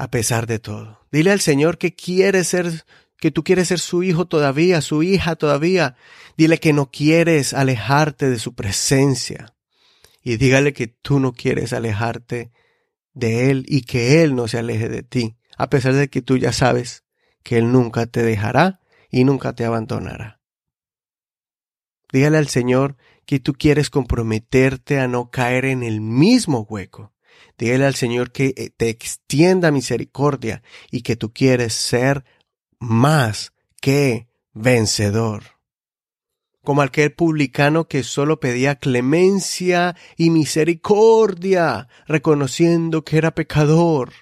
a 0.00 0.10
pesar 0.10 0.46
de 0.46 0.58
todo. 0.58 0.98
Dile 1.12 1.30
al 1.30 1.40
Señor 1.40 1.76
que 1.76 1.94
quieres 1.94 2.48
ser, 2.48 2.86
que 3.18 3.30
tú 3.30 3.44
quieres 3.44 3.68
ser 3.68 3.78
su 3.78 4.02
hijo 4.02 4.26
todavía, 4.26 4.80
su 4.80 5.02
hija 5.02 5.36
todavía. 5.36 5.94
Dile 6.38 6.56
que 6.56 6.72
no 6.72 6.90
quieres 6.90 7.52
alejarte 7.52 8.30
de 8.30 8.38
su 8.38 8.54
presencia. 8.54 9.54
Y 10.22 10.38
dígale 10.38 10.72
que 10.72 10.86
tú 10.86 11.20
no 11.20 11.34
quieres 11.34 11.74
alejarte 11.74 12.50
de 13.12 13.50
Él 13.50 13.66
y 13.68 13.82
que 13.82 14.22
Él 14.22 14.34
no 14.34 14.48
se 14.48 14.56
aleje 14.56 14.88
de 14.88 15.02
ti, 15.02 15.36
a 15.58 15.68
pesar 15.68 15.92
de 15.92 16.08
que 16.08 16.22
tú 16.22 16.38
ya 16.38 16.52
sabes 16.52 17.04
que 17.42 17.58
Él 17.58 17.70
nunca 17.70 18.06
te 18.06 18.22
dejará 18.22 18.80
y 19.10 19.24
nunca 19.24 19.52
te 19.52 19.66
abandonará. 19.66 20.40
Dígale 22.10 22.38
al 22.38 22.48
Señor 22.48 22.96
que 23.26 23.38
tú 23.38 23.52
quieres 23.52 23.90
comprometerte 23.90 24.98
a 24.98 25.08
no 25.08 25.30
caer 25.30 25.66
en 25.66 25.82
el 25.82 26.00
mismo 26.00 26.60
hueco. 26.62 27.12
Dígale 27.58 27.86
al 27.86 27.94
Señor 27.94 28.32
que 28.32 28.54
eh, 28.56 28.70
te 28.76 28.88
extienda 28.88 29.70
misericordia 29.70 30.62
y 30.90 31.02
que 31.02 31.16
tú 31.16 31.32
quieres 31.32 31.74
ser 31.74 32.24
más 32.78 33.52
que 33.80 34.28
vencedor. 34.52 35.42
Como 36.62 36.82
aquel 36.82 37.12
publicano 37.12 37.88
que 37.88 38.02
solo 38.02 38.38
pedía 38.40 38.76
clemencia 38.76 39.96
y 40.16 40.30
misericordia, 40.30 41.88
reconociendo 42.06 43.04
que 43.04 43.18
era 43.18 43.34
pecador. 43.34 44.12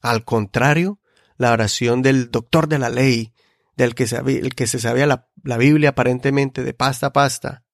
Al 0.00 0.24
contrario, 0.24 1.00
la 1.36 1.52
oración 1.52 2.02
del 2.02 2.30
doctor 2.30 2.68
de 2.68 2.78
la 2.78 2.90
ley, 2.90 3.32
del 3.76 3.94
que, 3.94 4.04
el 4.04 4.54
que 4.54 4.66
se 4.66 4.78
sabía 4.78 5.06
la, 5.06 5.28
la 5.42 5.56
Biblia 5.56 5.90
aparentemente 5.90 6.64
de 6.64 6.74
pasta 6.74 7.08
a 7.08 7.12
pasta, 7.12 7.64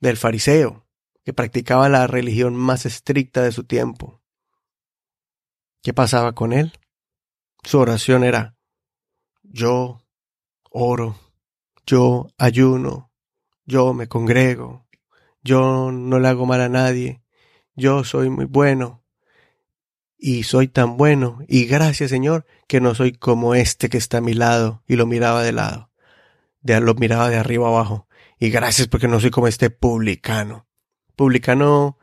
del 0.00 0.16
fariseo, 0.16 0.86
que 1.30 1.34
practicaba 1.34 1.88
la 1.88 2.08
religión 2.08 2.56
más 2.56 2.86
estricta 2.86 3.40
de 3.40 3.52
su 3.52 3.62
tiempo. 3.62 4.20
¿Qué 5.80 5.94
pasaba 5.94 6.34
con 6.34 6.52
él? 6.52 6.72
Su 7.62 7.78
oración 7.78 8.24
era, 8.24 8.56
yo 9.44 10.02
oro, 10.72 11.16
yo 11.86 12.26
ayuno, 12.36 13.12
yo 13.64 13.94
me 13.94 14.08
congrego, 14.08 14.88
yo 15.44 15.92
no 15.92 16.18
le 16.18 16.26
hago 16.26 16.46
mal 16.46 16.62
a 16.62 16.68
nadie, 16.68 17.22
yo 17.76 18.02
soy 18.02 18.28
muy 18.28 18.46
bueno, 18.46 19.04
y 20.18 20.42
soy 20.42 20.66
tan 20.66 20.96
bueno, 20.96 21.38
y 21.46 21.66
gracias 21.66 22.10
Señor, 22.10 22.44
que 22.66 22.80
no 22.80 22.96
soy 22.96 23.12
como 23.12 23.54
este 23.54 23.88
que 23.88 23.98
está 23.98 24.18
a 24.18 24.20
mi 24.20 24.34
lado, 24.34 24.82
y 24.88 24.96
lo 24.96 25.06
miraba 25.06 25.44
de 25.44 25.52
lado, 25.52 25.92
de, 26.60 26.80
lo 26.80 26.96
miraba 26.96 27.30
de 27.30 27.36
arriba 27.36 27.68
abajo, 27.68 28.08
y 28.40 28.50
gracias 28.50 28.88
porque 28.88 29.06
no 29.06 29.20
soy 29.20 29.30
como 29.30 29.46
este 29.46 29.70
publicano. 29.70 30.66
Publicano 31.20 31.98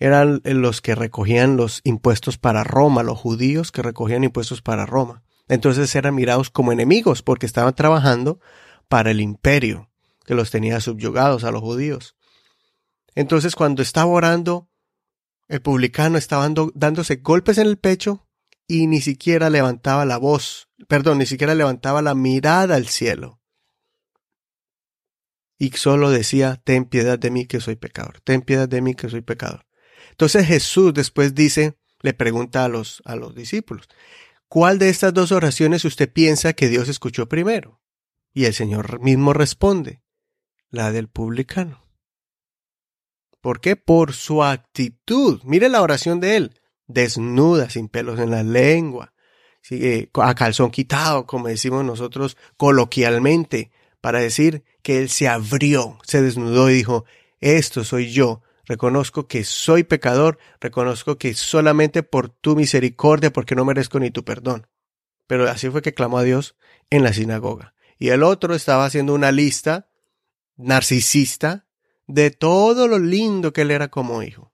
eran 0.00 0.40
los 0.42 0.80
que 0.80 0.96
recogían 0.96 1.56
los 1.56 1.82
impuestos 1.84 2.36
para 2.36 2.64
Roma, 2.64 3.04
los 3.04 3.16
judíos 3.16 3.70
que 3.70 3.80
recogían 3.80 4.24
impuestos 4.24 4.60
para 4.60 4.86
Roma. 4.86 5.22
Entonces 5.46 5.94
eran 5.94 6.16
mirados 6.16 6.50
como 6.50 6.72
enemigos 6.72 7.22
porque 7.22 7.46
estaban 7.46 7.76
trabajando 7.76 8.40
para 8.88 9.12
el 9.12 9.20
imperio 9.20 9.92
que 10.24 10.34
los 10.34 10.50
tenía 10.50 10.80
subyugados 10.80 11.44
a 11.44 11.52
los 11.52 11.60
judíos. 11.60 12.16
Entonces 13.14 13.54
cuando 13.54 13.82
estaba 13.82 14.10
orando, 14.10 14.68
el 15.46 15.62
publicano 15.62 16.18
estaba 16.18 16.52
dándose 16.74 17.20
golpes 17.22 17.58
en 17.58 17.68
el 17.68 17.78
pecho 17.78 18.26
y 18.66 18.88
ni 18.88 19.00
siquiera 19.00 19.48
levantaba 19.48 20.04
la 20.06 20.16
voz, 20.16 20.70
perdón, 20.88 21.18
ni 21.18 21.26
siquiera 21.26 21.54
levantaba 21.54 22.02
la 22.02 22.16
mirada 22.16 22.74
al 22.74 22.88
cielo. 22.88 23.35
Y 25.58 25.70
solo 25.70 26.10
decía, 26.10 26.60
ten 26.62 26.84
piedad 26.84 27.18
de 27.18 27.30
mí 27.30 27.46
que 27.46 27.60
soy 27.60 27.76
pecador, 27.76 28.20
ten 28.20 28.42
piedad 28.42 28.68
de 28.68 28.82
mí 28.82 28.94
que 28.94 29.08
soy 29.08 29.22
pecador. 29.22 29.66
Entonces 30.10 30.46
Jesús 30.46 30.92
después 30.92 31.34
dice, 31.34 31.78
le 32.00 32.14
pregunta 32.14 32.64
a 32.64 32.68
los, 32.68 33.02
a 33.04 33.16
los 33.16 33.34
discípulos, 33.34 33.88
¿cuál 34.48 34.78
de 34.78 34.88
estas 34.88 35.14
dos 35.14 35.32
oraciones 35.32 35.84
usted 35.84 36.12
piensa 36.12 36.52
que 36.52 36.68
Dios 36.68 36.88
escuchó 36.88 37.28
primero? 37.28 37.80
Y 38.32 38.44
el 38.44 38.54
Señor 38.54 39.00
mismo 39.00 39.32
responde, 39.32 40.02
la 40.70 40.92
del 40.92 41.08
publicano. 41.08 41.86
¿Por 43.40 43.60
qué? 43.60 43.76
Por 43.76 44.12
su 44.12 44.42
actitud. 44.42 45.40
Mire 45.44 45.68
la 45.68 45.80
oración 45.80 46.20
de 46.20 46.36
él. 46.36 46.60
Desnuda, 46.86 47.70
sin 47.70 47.88
pelos 47.88 48.18
en 48.18 48.30
la 48.30 48.42
lengua, 48.42 49.14
a 50.14 50.34
calzón 50.34 50.70
quitado, 50.70 51.26
como 51.26 51.48
decimos 51.48 51.84
nosotros 51.84 52.36
coloquialmente, 52.56 53.70
para 54.06 54.20
decir 54.20 54.62
que 54.82 55.00
él 55.00 55.10
se 55.10 55.26
abrió, 55.26 55.98
se 56.04 56.22
desnudó 56.22 56.70
y 56.70 56.74
dijo, 56.74 57.06
esto 57.40 57.82
soy 57.82 58.12
yo, 58.12 58.40
reconozco 58.64 59.26
que 59.26 59.42
soy 59.42 59.82
pecador, 59.82 60.38
reconozco 60.60 61.18
que 61.18 61.34
solamente 61.34 62.04
por 62.04 62.28
tu 62.28 62.54
misericordia, 62.54 63.32
porque 63.32 63.56
no 63.56 63.64
merezco 63.64 63.98
ni 63.98 64.12
tu 64.12 64.24
perdón. 64.24 64.68
Pero 65.26 65.50
así 65.50 65.70
fue 65.70 65.82
que 65.82 65.92
clamó 65.92 66.18
a 66.18 66.22
Dios 66.22 66.54
en 66.88 67.02
la 67.02 67.12
sinagoga. 67.12 67.74
Y 67.98 68.10
el 68.10 68.22
otro 68.22 68.54
estaba 68.54 68.84
haciendo 68.84 69.12
una 69.12 69.32
lista 69.32 69.90
narcisista 70.54 71.66
de 72.06 72.30
todo 72.30 72.86
lo 72.86 73.00
lindo 73.00 73.52
que 73.52 73.62
él 73.62 73.72
era 73.72 73.88
como 73.88 74.22
hijo. 74.22 74.52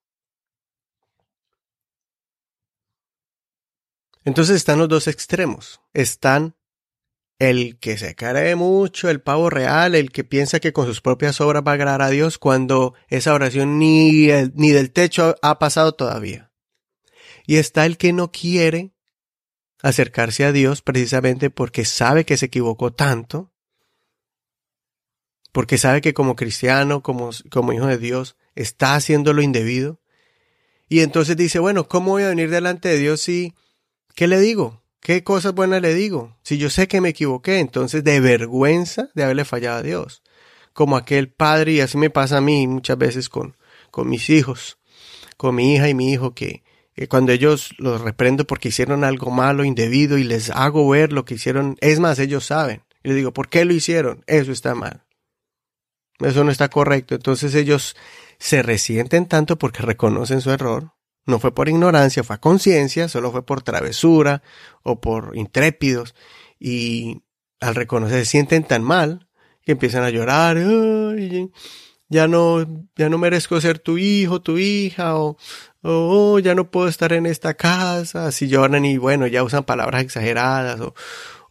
Entonces 4.25 4.57
están 4.57 4.79
los 4.79 4.89
dos 4.89 5.09
extremos. 5.09 5.83
Están 5.93 6.57
el 7.39 7.79
que 7.79 7.99
se 7.99 8.15
cree 8.15 8.55
mucho, 8.55 9.11
el 9.11 9.21
pavo 9.21 9.51
real, 9.51 9.95
el 9.95 10.13
que 10.13 10.25
piensa 10.25 10.61
que 10.61 10.73
con 10.73 10.87
sus 10.87 11.01
propias 11.01 11.41
obras 11.41 11.63
va 11.67 11.73
a 11.73 11.75
agradar 11.75 12.03
a 12.03 12.11
Dios 12.11 12.39
cuando 12.39 12.95
esa 13.09 13.35
oración 13.35 13.79
ni, 13.79 14.29
ni 14.55 14.71
del 14.71 14.93
techo 14.93 15.35
ha 15.43 15.59
pasado 15.59 15.93
todavía. 15.93 16.53
Y 17.47 17.57
está 17.57 17.87
el 17.87 17.97
que 17.97 18.13
no 18.13 18.31
quiere 18.31 18.93
acercarse 19.83 20.45
a 20.45 20.53
Dios 20.53 20.83
precisamente 20.83 21.51
porque 21.51 21.85
sabe 21.85 22.25
que 22.25 22.37
se 22.37 22.47
equivocó 22.47 22.93
tanto 22.93 23.53
porque 25.53 25.77
sabe 25.77 26.01
que 26.01 26.15
como 26.15 26.35
cristiano, 26.35 27.03
como, 27.03 27.31
como 27.51 27.73
hijo 27.75 27.87
de 27.87 27.99
Dios, 27.99 28.37
está 28.55 28.95
haciendo 28.95 29.35
lo 29.35 29.43
indebido. 29.43 30.01
Y 30.89 31.01
entonces 31.01 31.37
dice, 31.37 31.59
bueno, 31.59 31.89
¿cómo 31.89 32.13
voy 32.13 32.23
a 32.25 32.29
venir 32.29 32.51
delante 32.51 32.89
de 32.89 32.99
Dios 32.99 33.21
si, 33.21 33.55
qué 34.15 34.27
le 34.27 34.41
digo? 34.41 34.82
¿Qué 35.03 35.25
cosas 35.25 35.53
buenas 35.53 35.83
le 35.83 35.95
digo? 35.95 36.37
Si 36.45 36.59
yo 36.59 36.71
sé 36.71 36.87
que 36.87 37.01
me 37.01 37.09
equivoqué, 37.09 37.59
entonces 37.59 38.05
de 38.05 38.21
vergüenza 38.21 39.11
de 39.15 39.25
haberle 39.25 39.45
fallado 39.45 39.79
a 39.79 39.83
Dios. 39.83 40.23
Como 40.73 40.97
aquel 40.97 41.29
padre, 41.29 41.73
y 41.73 41.81
así 41.81 41.99
me 41.99 42.09
pasa 42.09 42.37
a 42.37 42.41
mí 42.41 42.69
muchas 42.69 42.97
veces 42.97 43.29
con, 43.29 43.57
con 43.91 44.09
mis 44.09 44.31
hijos, 44.31 44.79
con 45.37 45.57
mi 45.57 45.75
hija 45.75 45.89
y 45.89 45.95
mi 45.95 46.13
hijo, 46.13 46.35
que, 46.35 46.63
que 46.95 47.09
cuando 47.09 47.33
ellos 47.33 47.75
los 47.79 48.01
reprendo 48.01 48.47
porque 48.47 48.69
hicieron 48.69 49.03
algo 49.03 49.33
malo, 49.33 49.65
indebido, 49.65 50.19
y 50.19 50.25
les 50.25 50.51
hago 50.51 50.89
ver 50.89 51.13
lo 51.13 51.25
que 51.25 51.35
hicieron, 51.35 51.77
es 51.81 51.99
más, 51.99 52.21
ellos 52.21 52.47
saben. 52.47 52.85
Y 53.03 53.09
les 53.09 53.17
digo, 53.17 53.33
¿por 53.33 53.49
qué 53.49 53.65
lo 53.65 53.75
hicieron? 53.75 54.23
Eso 54.29 54.53
está 54.53 54.77
mal. 54.77 55.03
Eso 56.21 56.45
no 56.45 56.53
está 56.53 56.69
correcto. 56.69 57.17
Entonces 57.17 57.57
ellos 57.57 57.97
se 58.39 58.63
resienten 58.63 59.27
tanto 59.27 59.59
porque 59.59 59.83
reconocen 59.83 60.41
su 60.41 60.53
error. 60.53 60.93
No 61.27 61.39
fue 61.39 61.55
por 61.55 61.69
ignorancia, 61.69 62.25
fue 62.25 62.37
a 62.37 62.41
conciencia, 62.41 63.09
solo 63.09 63.31
fue 63.31 63.45
por 63.45 63.63
travesura 63.63 64.43
o 64.83 65.01
por 65.01 65.37
intrépidos. 65.37 66.15
Y 66.59 67.23
al 67.61 67.75
reconocer 67.75 68.21
se 68.21 68.31
sienten 68.31 68.65
tan 68.65 68.83
mal 68.83 69.29
que 69.65 69.73
empiezan 69.73 70.05
a 70.05 70.11
llorar. 70.11 70.59
ya 72.09 72.29
no, 72.29 72.89
ya 72.97 73.09
no 73.09 73.19
merezco 73.19 73.61
ser 73.61 73.79
tu 73.79 73.99
hijo, 73.99 74.43
tu 74.43 74.59
hija, 74.59 75.17
o, 75.17 75.37
oh, 75.83 76.39
ya 76.41 76.55
no 76.55 76.71
puedo 76.71 76.89
estar 76.89 77.13
en 77.13 77.27
esta 77.27 77.55
casa. 77.55 78.27
Así 78.27 78.49
lloran 78.49 78.85
y 78.85 78.99
bueno, 78.99 79.27
ya 79.27 79.45
usan 79.45 79.65
palabras 79.65 80.03
exageradas, 80.03 80.81
o, 80.81 80.95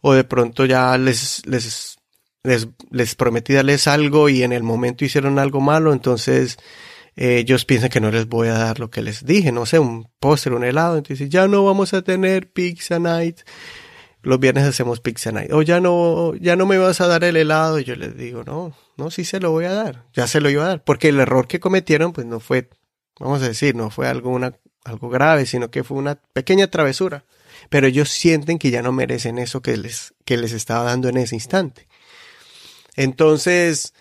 o 0.02 0.12
de 0.12 0.24
pronto 0.24 0.66
ya 0.66 0.98
les, 0.98 1.46
les 1.46 1.98
les, 2.42 2.68
les 2.90 3.14
prometí 3.14 3.52
darles 3.52 3.86
algo 3.86 4.28
y 4.28 4.42
en 4.42 4.52
el 4.52 4.62
momento 4.62 5.04
hicieron 5.04 5.38
algo 5.38 5.60
malo, 5.60 5.92
entonces 5.92 6.58
ellos 7.16 7.64
piensan 7.64 7.90
que 7.90 8.00
no 8.00 8.10
les 8.10 8.26
voy 8.26 8.48
a 8.48 8.54
dar 8.54 8.80
lo 8.80 8.90
que 8.90 9.02
les 9.02 9.24
dije, 9.24 9.52
no 9.52 9.66
sé, 9.66 9.78
un 9.78 10.08
póster, 10.18 10.52
un 10.52 10.64
helado, 10.64 10.96
entonces 10.96 11.28
ya 11.28 11.46
no 11.48 11.64
vamos 11.64 11.94
a 11.94 12.02
tener 12.02 12.50
pizza 12.50 12.98
night, 12.98 13.40
los 14.22 14.38
viernes 14.38 14.64
hacemos 14.64 15.00
pizza 15.00 15.32
night, 15.32 15.52
o 15.52 15.62
ya 15.62 15.80
no, 15.80 16.34
ya 16.36 16.56
no 16.56 16.66
me 16.66 16.78
vas 16.78 17.00
a 17.00 17.06
dar 17.08 17.24
el 17.24 17.36
helado, 17.36 17.78
y 17.78 17.84
yo 17.84 17.96
les 17.96 18.16
digo, 18.16 18.44
no, 18.44 18.74
no, 18.96 19.10
sí 19.10 19.24
se 19.24 19.40
lo 19.40 19.50
voy 19.50 19.66
a 19.66 19.72
dar, 19.72 20.04
ya 20.14 20.26
se 20.26 20.40
lo 20.40 20.48
iba 20.50 20.64
a 20.64 20.68
dar, 20.68 20.84
porque 20.84 21.08
el 21.08 21.20
error 21.20 21.46
que 21.46 21.60
cometieron 21.60 22.12
pues 22.12 22.26
no 22.26 22.40
fue 22.40 22.68
vamos 23.18 23.42
a 23.42 23.48
decir, 23.48 23.74
no 23.74 23.90
fue 23.90 24.08
algo, 24.08 24.30
una, 24.30 24.58
algo 24.84 25.08
grave, 25.08 25.46
sino 25.46 25.70
que 25.70 25.84
fue 25.84 25.96
una 25.96 26.16
pequeña 26.16 26.68
travesura. 26.68 27.24
Pero 27.68 27.86
ellos 27.86 28.10
sienten 28.10 28.58
que 28.58 28.70
ya 28.70 28.82
no 28.82 28.92
merecen 28.92 29.38
eso 29.38 29.62
que 29.62 29.76
les, 29.76 30.14
que 30.24 30.36
les 30.36 30.52
estaba 30.52 30.84
dando 30.84 31.08
en 31.08 31.18
ese 31.18 31.36
instante. 31.36 31.86
Entonces, 32.96 33.94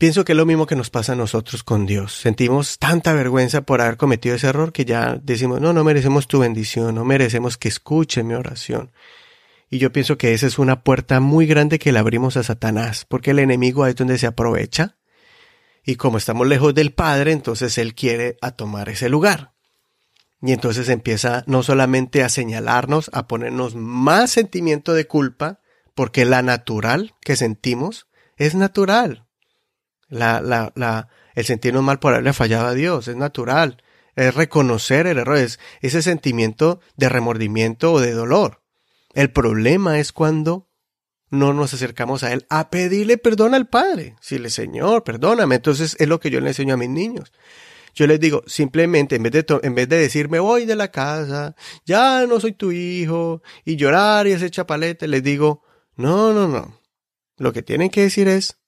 pienso 0.00 0.24
que 0.24 0.32
es 0.32 0.36
lo 0.36 0.46
mismo 0.46 0.66
que 0.66 0.76
nos 0.76 0.88
pasa 0.88 1.12
a 1.12 1.16
nosotros 1.16 1.62
con 1.62 1.84
Dios. 1.84 2.14
Sentimos 2.14 2.78
tanta 2.78 3.12
vergüenza 3.12 3.60
por 3.60 3.82
haber 3.82 3.98
cometido 3.98 4.34
ese 4.34 4.46
error 4.46 4.72
que 4.72 4.86
ya 4.86 5.20
decimos, 5.22 5.60
no, 5.60 5.74
no 5.74 5.84
merecemos 5.84 6.26
tu 6.26 6.38
bendición, 6.38 6.94
no 6.94 7.04
merecemos 7.04 7.58
que 7.58 7.68
escuche 7.68 8.22
mi 8.22 8.32
oración. 8.32 8.92
Y 9.68 9.76
yo 9.76 9.92
pienso 9.92 10.16
que 10.16 10.32
esa 10.32 10.46
es 10.46 10.58
una 10.58 10.84
puerta 10.84 11.20
muy 11.20 11.46
grande 11.46 11.78
que 11.78 11.92
le 11.92 11.98
abrimos 11.98 12.38
a 12.38 12.42
Satanás, 12.42 13.04
porque 13.06 13.32
el 13.32 13.40
enemigo 13.40 13.86
es 13.86 13.94
donde 13.94 14.16
se 14.16 14.26
aprovecha. 14.26 14.96
Y 15.84 15.96
como 15.96 16.16
estamos 16.16 16.46
lejos 16.46 16.74
del 16.74 16.94
Padre, 16.94 17.32
entonces 17.32 17.76
él 17.76 17.94
quiere 17.94 18.38
a 18.40 18.52
tomar 18.52 18.88
ese 18.88 19.10
lugar. 19.10 19.52
Y 20.40 20.52
entonces 20.52 20.88
empieza 20.88 21.44
no 21.46 21.62
solamente 21.62 22.24
a 22.24 22.30
señalarnos, 22.30 23.10
a 23.12 23.28
ponernos 23.28 23.74
más 23.74 24.30
sentimiento 24.30 24.94
de 24.94 25.06
culpa, 25.06 25.60
porque 25.94 26.24
la 26.24 26.40
natural 26.40 27.12
que 27.20 27.36
sentimos 27.36 28.06
es 28.38 28.54
natural. 28.54 29.26
La, 30.10 30.42
la, 30.42 30.72
la, 30.74 31.08
el 31.34 31.44
sentirnos 31.46 31.82
mal 31.82 31.98
por 31.98 32.12
haberle 32.12 32.34
fallado 32.34 32.66
a 32.66 32.74
Dios 32.74 33.08
es 33.08 33.16
natural. 33.16 33.82
Es 34.16 34.34
reconocer 34.34 35.06
el 35.06 35.18
error, 35.18 35.38
es 35.38 35.58
ese 35.80 36.02
sentimiento 36.02 36.80
de 36.96 37.08
remordimiento 37.08 37.92
o 37.92 38.00
de 38.00 38.12
dolor. 38.12 38.62
El 39.14 39.32
problema 39.32 39.98
es 39.98 40.12
cuando 40.12 40.68
no 41.30 41.54
nos 41.54 41.72
acercamos 41.72 42.24
a 42.24 42.32
Él 42.32 42.44
a 42.50 42.70
pedirle 42.70 43.16
perdón 43.16 43.54
al 43.54 43.68
Padre. 43.68 44.16
Si 44.20 44.38
le 44.38 44.50
Señor, 44.50 45.04
perdóname. 45.04 45.54
Entonces 45.54 45.96
es 45.98 46.08
lo 46.08 46.20
que 46.20 46.30
yo 46.30 46.40
le 46.40 46.48
enseño 46.48 46.74
a 46.74 46.76
mis 46.76 46.90
niños. 46.90 47.32
Yo 47.94 48.06
les 48.06 48.20
digo, 48.20 48.42
simplemente, 48.46 49.16
en 49.16 49.22
vez 49.22 49.32
de, 49.32 49.60
en 49.62 49.74
vez 49.74 49.88
de 49.88 49.98
decir, 49.98 50.28
me 50.28 50.38
voy 50.38 50.64
de 50.64 50.76
la 50.76 50.92
casa, 50.92 51.56
ya 51.84 52.26
no 52.26 52.38
soy 52.38 52.52
tu 52.52 52.70
hijo, 52.70 53.42
y 53.64 53.76
llorar 53.76 54.26
y 54.26 54.32
hacer 54.32 54.50
chapalete, 54.50 55.08
les 55.08 55.22
digo, 55.22 55.62
no, 55.96 56.32
no, 56.32 56.46
no. 56.46 56.80
Lo 57.36 57.52
que 57.52 57.62
tienen 57.62 57.90
que 57.90 58.02
decir 58.02 58.28
es, 58.28 58.59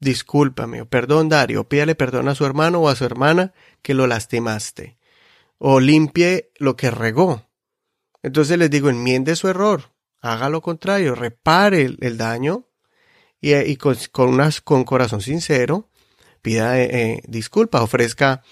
discúlpame, 0.00 0.82
o 0.82 0.86
perdón, 0.86 1.28
Dario, 1.28 1.68
pídale 1.68 1.94
perdón 1.94 2.28
a 2.28 2.34
su 2.34 2.44
hermano 2.44 2.80
o 2.80 2.88
a 2.88 2.96
su 2.96 3.04
hermana 3.04 3.52
que 3.82 3.94
lo 3.94 4.06
lastimaste, 4.06 4.98
o 5.58 5.80
limpie 5.80 6.50
lo 6.56 6.76
que 6.76 6.90
regó. 6.90 7.46
Entonces 8.22 8.58
les 8.58 8.70
digo, 8.70 8.88
enmiende 8.88 9.36
su 9.36 9.48
error, 9.48 9.92
haga 10.20 10.48
lo 10.48 10.60
contrario, 10.60 11.14
repare 11.14 11.82
el, 12.00 12.18
daño 12.18 12.64
y, 13.40 13.76
con, 13.76 13.96
con 14.64 14.84
corazón 14.84 15.20
sincero 15.20 15.88
pida 16.46 16.78
eh, 16.78 16.88
eh, 16.92 17.22
disculpa, 17.26 17.82
ofrezca 17.82 18.44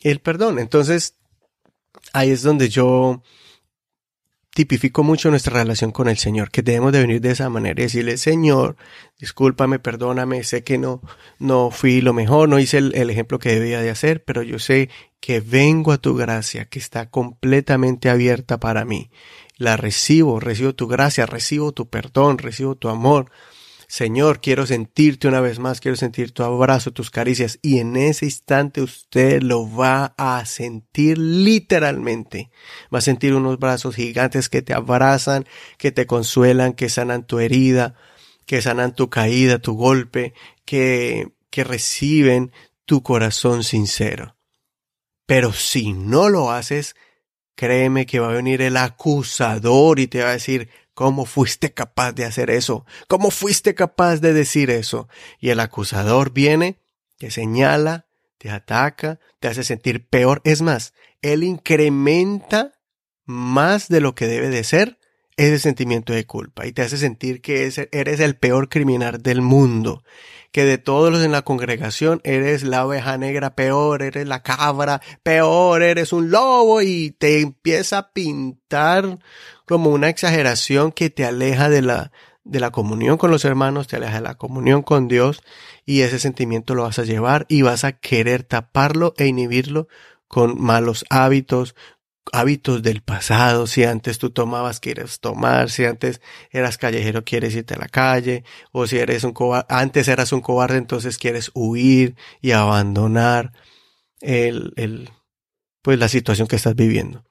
el 0.00 0.20
perdón. 0.20 0.58
Entonces, 0.58 1.14
ahí 2.12 2.32
es 2.32 2.42
donde 2.42 2.68
yo 2.68 3.22
tipifico 4.54 5.02
mucho 5.04 5.30
nuestra 5.30 5.54
relación 5.54 5.92
con 5.92 6.08
el 6.08 6.18
Señor, 6.18 6.50
que 6.50 6.62
debemos 6.62 6.92
de 6.92 7.00
venir 7.00 7.20
de 7.20 7.30
esa 7.30 7.48
manera 7.48 7.80
y 7.80 7.84
decirle, 7.84 8.16
Señor, 8.16 8.76
discúlpame, 9.18 9.78
perdóname, 9.78 10.42
sé 10.42 10.64
que 10.64 10.76
no, 10.76 11.00
no 11.38 11.70
fui 11.70 12.00
lo 12.00 12.12
mejor, 12.12 12.48
no 12.48 12.58
hice 12.58 12.78
el, 12.78 13.10
ejemplo 13.10 13.38
que 13.38 13.54
debía 13.54 13.80
de 13.80 13.90
hacer, 13.90 14.24
pero 14.24 14.42
yo 14.42 14.58
sé 14.58 14.90
que 15.20 15.40
vengo 15.40 15.92
a 15.92 15.98
tu 15.98 16.16
gracia, 16.16 16.64
que 16.64 16.78
está 16.78 17.10
completamente 17.10 18.10
abierta 18.10 18.58
para 18.58 18.84
mí. 18.84 19.10
La 19.56 19.76
recibo, 19.76 20.40
recibo 20.40 20.74
tu 20.74 20.88
gracia, 20.88 21.26
recibo 21.26 21.72
tu 21.72 21.88
perdón, 21.88 22.38
recibo 22.38 22.74
tu 22.74 22.88
amor. 22.88 23.30
Señor, 23.90 24.40
quiero 24.40 24.66
sentirte 24.66 25.26
una 25.26 25.40
vez 25.40 25.58
más, 25.58 25.80
quiero 25.80 25.96
sentir 25.96 26.30
tu 26.30 26.44
abrazo, 26.44 26.92
tus 26.92 27.10
caricias. 27.10 27.58
Y 27.60 27.80
en 27.80 27.96
ese 27.96 28.24
instante 28.24 28.82
usted 28.82 29.42
lo 29.42 29.68
va 29.68 30.14
a 30.16 30.44
sentir 30.44 31.18
literalmente. 31.18 32.52
Va 32.94 33.00
a 33.00 33.02
sentir 33.02 33.34
unos 33.34 33.58
brazos 33.58 33.96
gigantes 33.96 34.48
que 34.48 34.62
te 34.62 34.74
abrazan, 34.74 35.44
que 35.76 35.90
te 35.90 36.06
consuelan, 36.06 36.74
que 36.74 36.88
sanan 36.88 37.26
tu 37.26 37.40
herida, 37.40 37.96
que 38.46 38.62
sanan 38.62 38.94
tu 38.94 39.10
caída, 39.10 39.58
tu 39.58 39.74
golpe, 39.74 40.34
que, 40.64 41.32
que 41.50 41.64
reciben 41.64 42.52
tu 42.84 43.02
corazón 43.02 43.64
sincero. 43.64 44.36
Pero 45.26 45.52
si 45.52 45.94
no 45.94 46.28
lo 46.28 46.52
haces, 46.52 46.94
créeme 47.56 48.06
que 48.06 48.20
va 48.20 48.30
a 48.30 48.34
venir 48.34 48.62
el 48.62 48.76
acusador 48.76 49.98
y 49.98 50.06
te 50.06 50.22
va 50.22 50.28
a 50.28 50.34
decir, 50.34 50.70
¿cómo 50.94 51.24
fuiste 51.24 51.72
capaz 51.72 52.12
de 52.12 52.24
hacer 52.24 52.50
eso? 52.50 52.84
¿Cómo 53.08 53.30
fuiste 53.30 53.74
capaz 53.74 54.16
de 54.16 54.32
decir 54.32 54.70
eso? 54.70 55.08
Y 55.38 55.50
el 55.50 55.60
acusador 55.60 56.32
viene, 56.32 56.80
te 57.18 57.30
señala, 57.30 58.06
te 58.38 58.50
ataca, 58.50 59.20
te 59.38 59.48
hace 59.48 59.64
sentir 59.64 60.08
peor. 60.08 60.40
Es 60.44 60.62
más, 60.62 60.94
él 61.22 61.42
incrementa 61.42 62.72
más 63.24 63.88
de 63.88 64.00
lo 64.00 64.14
que 64.14 64.26
debe 64.26 64.48
de 64.48 64.64
ser 64.64 64.98
ese 65.36 65.58
sentimiento 65.58 66.12
de 66.12 66.26
culpa 66.26 66.66
y 66.66 66.72
te 66.72 66.82
hace 66.82 66.98
sentir 66.98 67.40
que 67.40 67.72
eres 67.92 68.20
el 68.20 68.36
peor 68.36 68.68
criminal 68.68 69.22
del 69.22 69.40
mundo 69.40 70.02
que 70.52 70.64
de 70.64 70.78
todos 70.78 71.12
los 71.12 71.22
en 71.22 71.32
la 71.32 71.42
congregación 71.42 72.20
eres 72.24 72.64
la 72.64 72.84
oveja 72.84 73.16
negra 73.18 73.54
peor, 73.54 74.02
eres 74.02 74.26
la 74.26 74.42
cabra 74.42 75.00
peor, 75.22 75.82
eres 75.82 76.12
un 76.12 76.30
lobo 76.30 76.82
y 76.82 77.12
te 77.12 77.40
empieza 77.40 77.98
a 77.98 78.12
pintar 78.12 79.18
como 79.70 79.90
una 79.90 80.08
exageración 80.08 80.90
que 80.90 81.10
te 81.10 81.24
aleja 81.24 81.68
de 81.68 81.80
la, 81.80 82.10
de 82.42 82.58
la 82.58 82.72
comunión 82.72 83.18
con 83.18 83.30
los 83.30 83.44
hermanos, 83.44 83.86
te 83.86 83.94
aleja 83.94 84.14
de 84.14 84.20
la 84.22 84.34
comunión 84.34 84.82
con 84.82 85.06
Dios 85.06 85.44
y 85.86 86.00
ese 86.00 86.18
sentimiento 86.18 86.74
lo 86.74 86.82
vas 86.82 86.98
a 86.98 87.04
llevar 87.04 87.46
y 87.48 87.62
vas 87.62 87.84
a 87.84 87.92
querer 87.92 88.42
taparlo 88.42 89.14
e 89.16 89.28
inhibirlo 89.28 89.86
con 90.26 90.60
malos 90.60 91.04
hábitos, 91.08 91.76
hábitos 92.32 92.82
del 92.82 93.00
pasado, 93.00 93.68
si 93.68 93.84
antes 93.84 94.18
tú 94.18 94.30
tomabas, 94.30 94.80
quieres 94.80 95.20
tomar, 95.20 95.70
si 95.70 95.84
antes 95.84 96.20
eras 96.50 96.76
callejero, 96.76 97.24
quieres 97.24 97.54
irte 97.54 97.74
a 97.74 97.78
la 97.78 97.88
calle, 97.88 98.42
o 98.72 98.88
si 98.88 98.98
eres 98.98 99.22
un 99.22 99.32
cobarde, 99.32 99.66
antes 99.68 100.08
eras 100.08 100.32
un 100.32 100.40
cobarde, 100.40 100.78
entonces 100.78 101.16
quieres 101.16 101.52
huir 101.54 102.16
y 102.40 102.50
abandonar 102.50 103.52
el, 104.20 104.72
el, 104.74 105.10
pues 105.80 105.96
la 105.96 106.08
situación 106.08 106.48
que 106.48 106.56
estás 106.56 106.74
viviendo. 106.74 107.29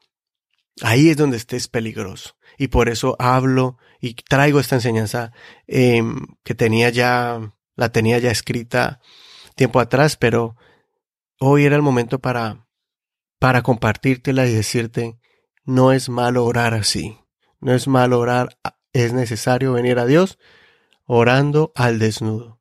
Ahí 0.82 1.10
es 1.10 1.18
donde 1.18 1.38
estés 1.38 1.68
peligroso. 1.68 2.36
Y 2.58 2.68
por 2.68 2.89
eso 2.89 3.15
hablo 3.20 3.78
y 4.02 4.13
traigo 4.13 4.60
esta 4.60 4.76
enseñanza 4.76 5.32
eh, 5.68 6.04
que 6.44 6.56
tenía 6.56 6.89
ya, 6.89 7.54
la 7.76 7.92
tenía 7.92 8.20
ya 8.20 8.32
escrita 8.32 9.00
tiempo 9.56 9.80
atrás, 9.80 10.18
pero 10.18 10.56
hoy 11.39 11.65
era 11.65 11.76
el 11.76 11.82
momento 11.82 12.20
para 12.20 12.65
para 13.39 13.63
compartírtela 13.63 14.46
y 14.46 14.54
decirte, 14.54 15.18
no 15.63 15.94
es 15.94 16.10
malo 16.10 16.46
orar 16.46 16.74
así, 16.74 17.18
no 17.62 17.74
es 17.74 17.88
malo 17.88 18.20
orar, 18.20 18.60
es 18.92 19.13
necesario 19.13 19.74
venir 19.74 19.98
a 19.98 20.06
Dios 20.06 20.38
orando 21.06 21.72
al 21.76 22.00
desnudo. 22.00 22.60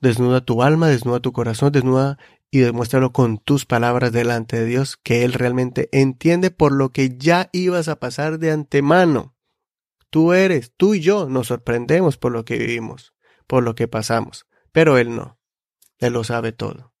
Desnuda 0.00 0.40
tu 0.40 0.62
alma, 0.62 0.88
desnuda 0.88 1.20
tu 1.20 1.32
corazón, 1.32 1.72
desnuda 1.72 2.18
y 2.50 2.60
demuéstralo 2.60 3.12
con 3.12 3.38
tus 3.38 3.64
palabras 3.64 4.12
delante 4.12 4.58
de 4.58 4.66
Dios 4.66 4.96
que 4.96 5.24
Él 5.24 5.32
realmente 5.32 5.88
entiende 5.92 6.50
por 6.50 6.72
lo 6.72 6.90
que 6.90 7.16
ya 7.16 7.48
ibas 7.52 7.88
a 7.88 8.00
pasar 8.00 8.38
de 8.38 8.50
antemano. 8.50 9.36
Tú 10.10 10.32
eres, 10.32 10.72
tú 10.76 10.94
y 10.94 11.00
yo 11.00 11.28
nos 11.28 11.46
sorprendemos 11.48 12.16
por 12.16 12.32
lo 12.32 12.44
que 12.44 12.58
vivimos, 12.58 13.14
por 13.46 13.62
lo 13.62 13.76
que 13.76 13.86
pasamos, 13.86 14.46
pero 14.72 14.98
Él 14.98 15.14
no. 15.14 15.38
Él 15.98 16.14
lo 16.14 16.24
sabe 16.24 16.50
todo. 16.52 16.92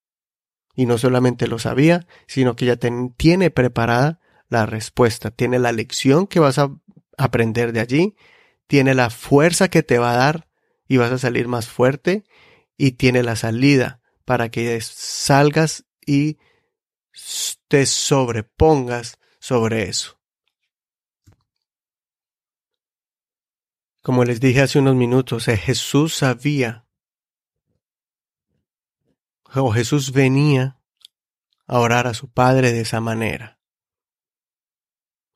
Y 0.76 0.86
no 0.86 0.98
solamente 0.98 1.48
lo 1.48 1.58
sabía, 1.58 2.06
sino 2.28 2.54
que 2.54 2.66
ya 2.66 2.76
tiene 2.76 3.50
preparada 3.50 4.20
la 4.48 4.66
respuesta, 4.66 5.30
tiene 5.30 5.58
la 5.58 5.72
lección 5.72 6.26
que 6.26 6.38
vas 6.38 6.58
a 6.58 6.70
aprender 7.18 7.72
de 7.72 7.80
allí, 7.80 8.16
tiene 8.68 8.94
la 8.94 9.10
fuerza 9.10 9.68
que 9.68 9.82
te 9.82 9.98
va 9.98 10.12
a 10.12 10.16
dar 10.16 10.48
y 10.86 10.96
vas 10.96 11.10
a 11.10 11.18
salir 11.18 11.48
más 11.48 11.68
fuerte 11.68 12.24
y 12.76 12.92
tiene 12.92 13.22
la 13.22 13.34
salida 13.34 13.99
para 14.30 14.48
que 14.48 14.80
salgas 14.80 15.86
y 16.06 16.38
te 17.66 17.84
sobrepongas 17.84 19.18
sobre 19.40 19.88
eso. 19.88 20.20
Como 24.02 24.24
les 24.24 24.38
dije 24.38 24.60
hace 24.60 24.78
unos 24.78 24.94
minutos, 24.94 25.48
eh, 25.48 25.56
Jesús 25.56 26.14
sabía 26.14 26.86
o 29.52 29.72
Jesús 29.72 30.12
venía 30.12 30.80
a 31.66 31.80
orar 31.80 32.06
a 32.06 32.14
su 32.14 32.30
Padre 32.30 32.70
de 32.70 32.82
esa 32.82 33.00
manera. 33.00 33.58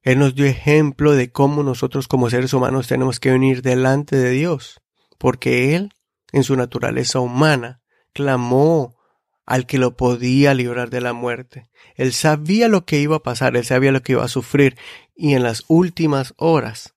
Él 0.03 0.21
nos 0.21 0.37
dio 0.37 0.47
ejemplo 0.47 1.15
de 1.15 1.33
cómo 1.33 1.65
nosotros 1.65 2.07
como 2.07 2.31
seres 2.31 2.55
humanos 2.55 2.87
tenemos 2.87 3.19
que 3.19 3.33
venir 3.33 3.61
delante 3.61 4.15
de 4.15 4.31
Dios, 4.31 4.81
porque 5.19 5.75
Él, 5.75 5.93
en 6.31 6.45
su 6.45 6.55
naturaleza 6.55 7.19
humana, 7.19 7.81
clamó 8.15 8.97
al 9.45 9.67
que 9.67 9.77
lo 9.77 9.97
podía 9.97 10.55
librar 10.55 10.89
de 10.89 11.03
la 11.03 11.13
muerte. 11.13 11.69
Él 11.97 12.13
sabía 12.15 12.69
lo 12.69 12.87
que 12.87 12.99
iba 12.99 13.17
a 13.17 13.23
pasar, 13.23 13.57
él 13.57 13.65
sabía 13.65 13.93
lo 13.93 14.03
que 14.03 14.13
iba 14.13 14.25
a 14.25 14.29
sufrir, 14.29 14.79
y 15.15 15.35
en 15.35 15.43
las 15.43 15.65
últimas 15.69 16.33
horas 16.39 16.95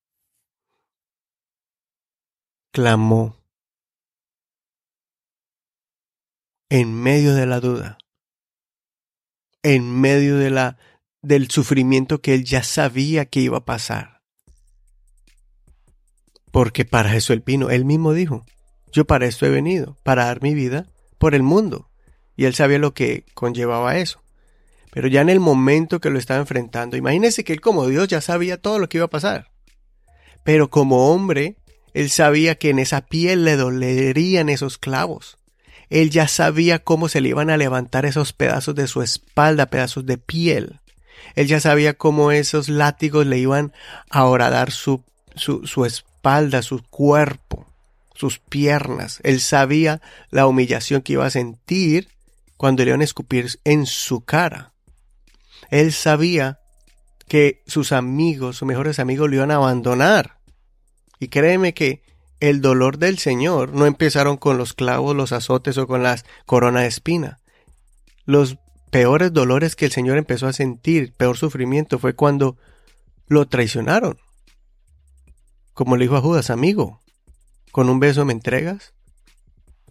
clamó 2.71 3.35
en 6.69 6.93
medio 6.93 7.33
de 7.33 7.45
la 7.45 7.59
duda, 7.59 7.97
en 9.63 9.99
medio 9.99 10.37
de 10.37 10.49
la, 10.49 10.77
del 11.21 11.49
sufrimiento 11.49 12.21
que 12.21 12.33
él 12.33 12.45
ya 12.45 12.63
sabía 12.63 13.25
que 13.25 13.41
iba 13.41 13.57
a 13.57 13.65
pasar. 13.65 14.21
Porque 16.51 16.85
para 16.85 17.15
eso 17.15 17.33
él 17.33 17.43
vino, 17.45 17.69
él 17.69 17.83
mismo 17.83 18.13
dijo, 18.13 18.45
yo 18.91 19.05
para 19.05 19.25
esto 19.25 19.45
he 19.45 19.49
venido, 19.49 19.97
para 20.03 20.25
dar 20.25 20.41
mi 20.41 20.53
vida 20.53 20.89
por 21.17 21.35
el 21.35 21.43
mundo. 21.43 21.89
Y 22.35 22.45
él 22.45 22.53
sabía 22.53 22.79
lo 22.79 22.93
que 22.93 23.25
conllevaba 23.33 23.97
eso. 23.97 24.21
Pero 24.91 25.07
ya 25.07 25.21
en 25.21 25.29
el 25.29 25.39
momento 25.39 25.99
que 25.99 26.09
lo 26.09 26.19
estaba 26.19 26.39
enfrentando, 26.39 26.97
imagínese 26.97 27.43
que 27.43 27.53
él 27.53 27.61
como 27.61 27.87
Dios 27.87 28.07
ya 28.07 28.21
sabía 28.21 28.61
todo 28.61 28.79
lo 28.79 28.89
que 28.89 28.97
iba 28.97 29.05
a 29.05 29.09
pasar. 29.09 29.51
Pero 30.43 30.69
como 30.69 31.11
hombre, 31.11 31.57
él 31.93 32.09
sabía 32.09 32.55
que 32.55 32.69
en 32.69 32.79
esa 32.79 33.01
piel 33.01 33.43
le 33.43 33.57
dolerían 33.57 34.49
esos 34.49 34.77
clavos. 34.77 35.37
Él 35.89 36.09
ya 36.09 36.27
sabía 36.27 36.79
cómo 36.79 37.09
se 37.09 37.21
le 37.21 37.29
iban 37.29 37.49
a 37.49 37.57
levantar 37.57 38.05
esos 38.05 38.33
pedazos 38.33 38.75
de 38.75 38.87
su 38.87 39.01
espalda, 39.01 39.67
pedazos 39.67 40.05
de 40.05 40.17
piel. 40.17 40.79
Él 41.35 41.47
ya 41.47 41.59
sabía 41.59 41.93
cómo 41.93 42.31
esos 42.31 42.69
látigos 42.69 43.25
le 43.25 43.37
iban 43.37 43.73
a 44.09 44.25
horadar 44.25 44.71
su, 44.71 45.03
su, 45.35 45.65
su 45.65 45.85
espalda, 45.85 46.61
su 46.61 46.83
cuerpo, 46.83 47.46
sus 48.17 48.39
piernas. 48.39 49.19
Él 49.23 49.39
sabía 49.39 50.01
la 50.31 50.47
humillación 50.47 51.01
que 51.01 51.13
iba 51.13 51.25
a 51.25 51.29
sentir 51.29 52.09
cuando 52.57 52.83
le 52.83 52.89
iban 52.89 53.01
a 53.01 53.05
escupir 53.05 53.59
en 53.63 53.85
su 53.85 54.21
cara. 54.21 54.73
Él 55.69 55.93
sabía 55.93 56.59
que 57.27 57.61
sus 57.67 57.91
amigos, 57.91 58.57
sus 58.57 58.67
mejores 58.67 58.97
amigos, 58.99 59.29
lo 59.29 59.35
iban 59.35 59.51
a 59.51 59.55
abandonar. 59.55 60.39
Y 61.19 61.27
créeme 61.27 61.73
que 61.73 62.01
el 62.39 62.61
dolor 62.61 62.97
del 62.97 63.19
Señor 63.19 63.73
no 63.73 63.85
empezaron 63.85 64.37
con 64.37 64.57
los 64.57 64.73
clavos, 64.73 65.15
los 65.15 65.31
azotes 65.31 65.77
o 65.77 65.85
con 65.85 66.01
las 66.01 66.25
corona 66.45 66.81
de 66.81 66.87
espina. 66.87 67.39
Los 68.25 68.57
peores 68.89 69.31
dolores 69.31 69.75
que 69.75 69.85
el 69.85 69.91
Señor 69.91 70.17
empezó 70.17 70.47
a 70.47 70.53
sentir, 70.53 71.13
peor 71.13 71.37
sufrimiento, 71.37 71.99
fue 71.99 72.15
cuando 72.15 72.57
lo 73.27 73.47
traicionaron. 73.47 74.17
Como 75.73 75.97
le 75.97 76.05
dijo 76.05 76.15
a 76.15 76.21
Judas, 76.21 76.49
amigo, 76.49 77.01
¿con 77.77 77.89
un 77.89 77.99
beso 77.99 78.25
me 78.25 78.33
entregas? 78.33 78.95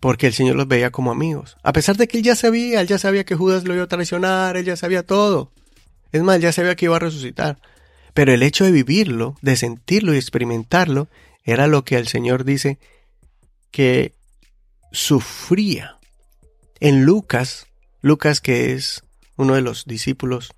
Porque 0.01 0.27
el 0.27 0.33
Señor 0.33 0.57
los 0.57 0.67
veía 0.67 0.91
como 0.91 1.13
amigos. 1.13 1.57
A 1.63 1.73
pesar 1.73 1.97
de 1.97 2.09
que 2.09 2.19
él 2.19 2.25
ya 2.25 2.35
sabía, 2.35 2.81
él 2.81 2.89
ya 2.89 2.99
sabía 2.99 3.23
que 3.23 3.37
Judas 3.37 3.63
lo 3.63 3.77
iba 3.77 3.85
a 3.85 3.87
traicionar, 3.87 4.57
él 4.57 4.65
ya 4.65 4.75
sabía 4.75 5.05
todo. 5.05 5.53
Es 6.11 6.21
más, 6.25 6.41
ya 6.41 6.51
sabía 6.51 6.75
que 6.75 6.87
iba 6.87 6.97
a 6.97 6.99
resucitar. 6.99 7.61
Pero 8.13 8.33
el 8.33 8.43
hecho 8.43 8.65
de 8.65 8.73
vivirlo, 8.73 9.37
de 9.41 9.55
sentirlo 9.55 10.13
y 10.13 10.17
experimentarlo, 10.17 11.07
era 11.45 11.69
lo 11.69 11.85
que 11.85 11.95
el 11.95 12.09
Señor 12.09 12.43
dice 12.43 12.81
que 13.71 14.15
sufría. 14.91 15.97
En 16.81 17.05
Lucas, 17.05 17.69
Lucas 18.01 18.41
que 18.41 18.73
es 18.73 19.05
uno 19.37 19.55
de 19.55 19.61
los 19.61 19.85
discípulos 19.85 20.55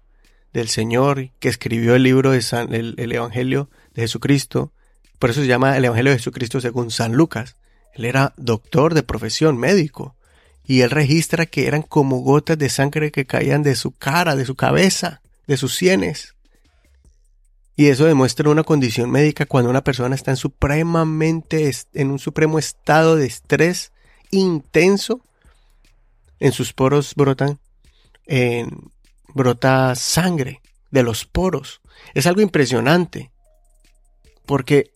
del 0.54 0.70
Señor 0.70 1.28
que 1.40 1.50
escribió 1.50 1.94
el 1.94 2.04
libro 2.04 2.30
de 2.30 2.40
San, 2.40 2.72
el, 2.72 2.94
el 2.96 3.12
Evangelio 3.12 3.68
de 3.92 4.00
Jesucristo, 4.00 4.72
por 5.18 5.30
eso 5.30 5.40
se 5.40 5.46
llama 5.46 5.76
el 5.76 5.84
Evangelio 5.84 6.12
de 6.12 6.18
Jesucristo 6.18 6.60
según 6.60 6.90
San 6.90 7.12
Lucas. 7.12 7.56
Él 7.94 8.04
era 8.04 8.34
doctor 8.36 8.94
de 8.94 9.02
profesión, 9.02 9.56
médico, 9.56 10.16
y 10.64 10.82
él 10.82 10.90
registra 10.90 11.46
que 11.46 11.66
eran 11.66 11.82
como 11.82 12.18
gotas 12.18 12.58
de 12.58 12.68
sangre 12.68 13.10
que 13.10 13.26
caían 13.26 13.62
de 13.62 13.74
su 13.74 13.92
cara, 13.92 14.36
de 14.36 14.44
su 14.44 14.54
cabeza, 14.54 15.22
de 15.46 15.56
sus 15.56 15.74
sienes. 15.74 16.34
Y 17.74 17.88
eso 17.88 18.04
demuestra 18.04 18.50
una 18.50 18.64
condición 18.64 19.10
médica 19.10 19.46
cuando 19.46 19.70
una 19.70 19.84
persona 19.84 20.14
está 20.14 20.32
en 20.32 20.36
supremamente 20.36 21.70
en 21.94 22.10
un 22.10 22.18
supremo 22.18 22.58
estado 22.58 23.16
de 23.16 23.26
estrés 23.26 23.92
intenso. 24.30 25.20
En 26.40 26.52
sus 26.52 26.72
poros 26.72 27.14
brotan 27.14 27.58
en, 28.26 28.90
brota 29.34 29.94
sangre 29.94 30.60
de 30.90 31.02
los 31.02 31.24
poros. 31.24 31.80
Es 32.14 32.26
algo 32.26 32.40
impresionante. 32.40 33.30
Porque 34.44 34.90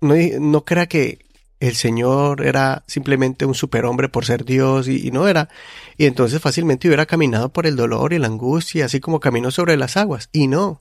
no, 0.00 0.14
no 0.40 0.64
crea 0.64 0.86
que 0.86 1.18
el 1.60 1.74
Señor 1.74 2.46
era 2.46 2.84
simplemente 2.86 3.44
un 3.44 3.54
superhombre 3.54 4.08
por 4.08 4.24
ser 4.24 4.44
Dios 4.44 4.88
y, 4.88 5.06
y, 5.06 5.10
no 5.10 5.26
era. 5.26 5.48
Y 5.96 6.06
entonces 6.06 6.40
fácilmente 6.40 6.88
hubiera 6.88 7.06
caminado 7.06 7.48
por 7.48 7.66
el 7.66 7.76
dolor 7.76 8.12
y 8.12 8.18
la 8.18 8.28
angustia, 8.28 8.84
así 8.84 9.00
como 9.00 9.20
caminó 9.20 9.50
sobre 9.50 9.76
las 9.76 9.96
aguas. 9.96 10.28
Y 10.32 10.46
no. 10.46 10.80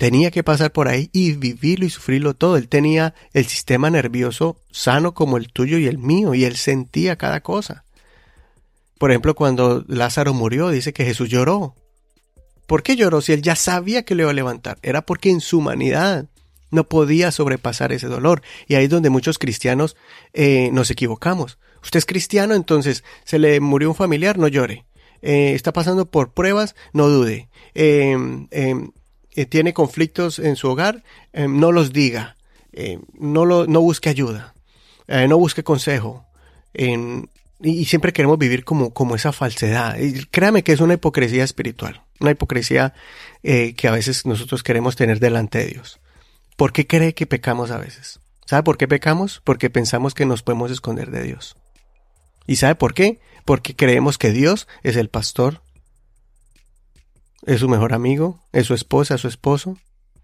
Tenía 0.00 0.30
que 0.30 0.42
pasar 0.42 0.72
por 0.72 0.88
ahí 0.88 1.10
y 1.12 1.32
vivirlo 1.32 1.84
y 1.84 1.90
sufrirlo 1.90 2.32
todo. 2.32 2.56
Él 2.56 2.68
tenía 2.68 3.14
el 3.34 3.44
sistema 3.44 3.90
nervioso 3.90 4.56
sano 4.70 5.12
como 5.12 5.36
el 5.36 5.52
tuyo 5.52 5.76
y 5.76 5.86
el 5.86 5.98
mío, 5.98 6.34
y 6.34 6.44
él 6.44 6.56
sentía 6.56 7.16
cada 7.16 7.42
cosa. 7.42 7.84
Por 8.98 9.10
ejemplo, 9.10 9.34
cuando 9.34 9.84
Lázaro 9.88 10.32
murió, 10.32 10.70
dice 10.70 10.94
que 10.94 11.04
Jesús 11.04 11.28
lloró. 11.28 11.74
¿Por 12.66 12.82
qué 12.82 12.96
lloró 12.96 13.20
si 13.20 13.32
él 13.32 13.42
ya 13.42 13.56
sabía 13.56 14.02
que 14.02 14.14
lo 14.14 14.22
iba 14.22 14.30
a 14.30 14.34
levantar? 14.34 14.78
Era 14.82 15.02
porque 15.02 15.30
en 15.30 15.42
su 15.42 15.58
humanidad 15.58 16.26
no 16.70 16.88
podía 16.88 17.30
sobrepasar 17.30 17.92
ese 17.92 18.06
dolor. 18.06 18.42
Y 18.66 18.74
ahí 18.74 18.84
es 18.84 18.90
donde 18.90 19.10
muchos 19.10 19.38
cristianos 19.38 19.96
eh, 20.32 20.70
nos 20.72 20.90
equivocamos. 20.90 21.58
Usted 21.82 21.98
es 21.98 22.06
cristiano, 22.06 22.54
entonces 22.54 23.04
se 23.24 23.38
le 23.38 23.60
murió 23.60 23.88
un 23.88 23.94
familiar, 23.94 24.38
no 24.38 24.48
llore. 24.48 24.84
Eh, 25.22 25.52
está 25.54 25.72
pasando 25.72 26.10
por 26.10 26.32
pruebas, 26.32 26.74
no 26.92 27.08
dude. 27.08 27.48
Eh, 27.74 28.16
eh, 28.50 29.46
tiene 29.46 29.72
conflictos 29.72 30.38
en 30.38 30.56
su 30.56 30.68
hogar, 30.68 31.04
eh, 31.32 31.46
no 31.48 31.72
los 31.72 31.92
diga, 31.92 32.36
no, 33.18 33.44
lo, 33.44 33.66
no 33.66 33.80
busque 33.80 34.08
ayuda, 34.08 34.54
no 35.08 35.38
busque 35.38 35.62
consejo. 35.62 36.26
y, 36.74 37.84
siempre 37.84 38.12
queremos 38.12 38.38
vivir 38.38 38.64
como, 38.64 38.92
como 38.92 39.14
esa 39.14 39.32
falsedad. 39.32 39.98
Y 39.98 40.24
créame 40.26 40.62
que 40.62 40.72
es 40.72 40.80
una 40.80 40.94
hipocresía 40.94 41.44
espiritual, 41.44 42.02
una 42.20 42.32
hipocresía 42.32 42.94
que 43.42 43.88
a 43.88 43.90
veces 43.90 44.26
nosotros 44.26 44.62
queremos 44.62 44.96
tener 44.96 45.20
delante 45.20 45.58
de 45.58 45.66
Dios. 45.66 46.00
¿Por 46.56 46.72
qué 46.72 46.86
cree 46.86 47.14
que 47.14 47.26
pecamos 47.26 47.70
a 47.70 47.78
veces? 47.78 48.20
¿Sabe 48.46 48.62
por 48.62 48.76
qué 48.76 48.88
pecamos? 48.88 49.40
Porque 49.44 49.70
pensamos 49.70 50.14
que 50.14 50.26
nos 50.26 50.42
podemos 50.42 50.70
esconder 50.70 51.10
de 51.10 51.22
Dios. 51.22 51.56
¿Y 52.46 52.56
sabe 52.56 52.74
por 52.74 52.94
qué? 52.94 53.20
Porque 53.44 53.76
creemos 53.76 54.18
que 54.18 54.30
Dios 54.30 54.68
es 54.82 54.96
el 54.96 55.08
pastor 55.08 55.62
es 57.46 57.60
su 57.60 57.68
mejor 57.68 57.94
amigo, 57.94 58.40
es 58.52 58.66
su 58.66 58.74
esposa, 58.74 59.14
es 59.14 59.20
su 59.20 59.28
esposo. 59.28 59.78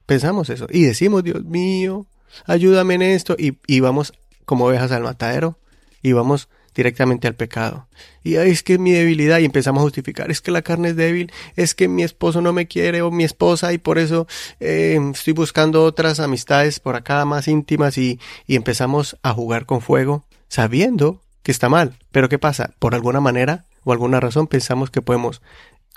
Pensamos 0.06 0.50
eso 0.50 0.66
y 0.70 0.84
decimos, 0.84 1.24
Dios 1.24 1.44
mío, 1.44 2.06
ayúdame 2.46 2.94
en 2.94 3.02
esto 3.02 3.34
y, 3.38 3.58
y 3.66 3.80
vamos 3.80 4.12
como 4.44 4.66
ovejas 4.66 4.92
al 4.92 5.02
matadero 5.02 5.58
y 6.02 6.12
vamos 6.12 6.48
directamente 6.76 7.26
al 7.26 7.34
pecado. 7.34 7.88
Y 8.22 8.36
es 8.36 8.62
que 8.62 8.78
mi 8.78 8.92
debilidad 8.92 9.38
y 9.38 9.46
empezamos 9.46 9.80
a 9.80 9.84
justificar, 9.84 10.30
es 10.30 10.40
que 10.40 10.50
la 10.50 10.62
carne 10.62 10.90
es 10.90 10.96
débil, 10.96 11.32
es 11.56 11.74
que 11.74 11.88
mi 11.88 12.02
esposo 12.02 12.42
no 12.42 12.52
me 12.52 12.66
quiere 12.66 13.00
o 13.02 13.10
mi 13.10 13.24
esposa 13.24 13.72
y 13.72 13.78
por 13.78 13.98
eso 13.98 14.26
eh, 14.60 14.98
estoy 15.12 15.32
buscando 15.32 15.84
otras 15.84 16.20
amistades 16.20 16.78
por 16.78 16.94
acá 16.94 17.24
más 17.24 17.48
íntimas 17.48 17.96
y, 17.96 18.20
y 18.46 18.56
empezamos 18.56 19.16
a 19.22 19.32
jugar 19.32 19.64
con 19.64 19.80
fuego 19.80 20.24
sabiendo 20.48 21.22
que 21.42 21.50
está 21.50 21.68
mal. 21.68 21.98
Pero 22.12 22.28
¿qué 22.28 22.38
pasa? 22.38 22.74
Por 22.78 22.94
alguna 22.94 23.20
manera 23.20 23.64
o 23.84 23.92
alguna 23.92 24.20
razón 24.20 24.46
pensamos 24.46 24.90
que 24.90 25.00
podemos 25.02 25.40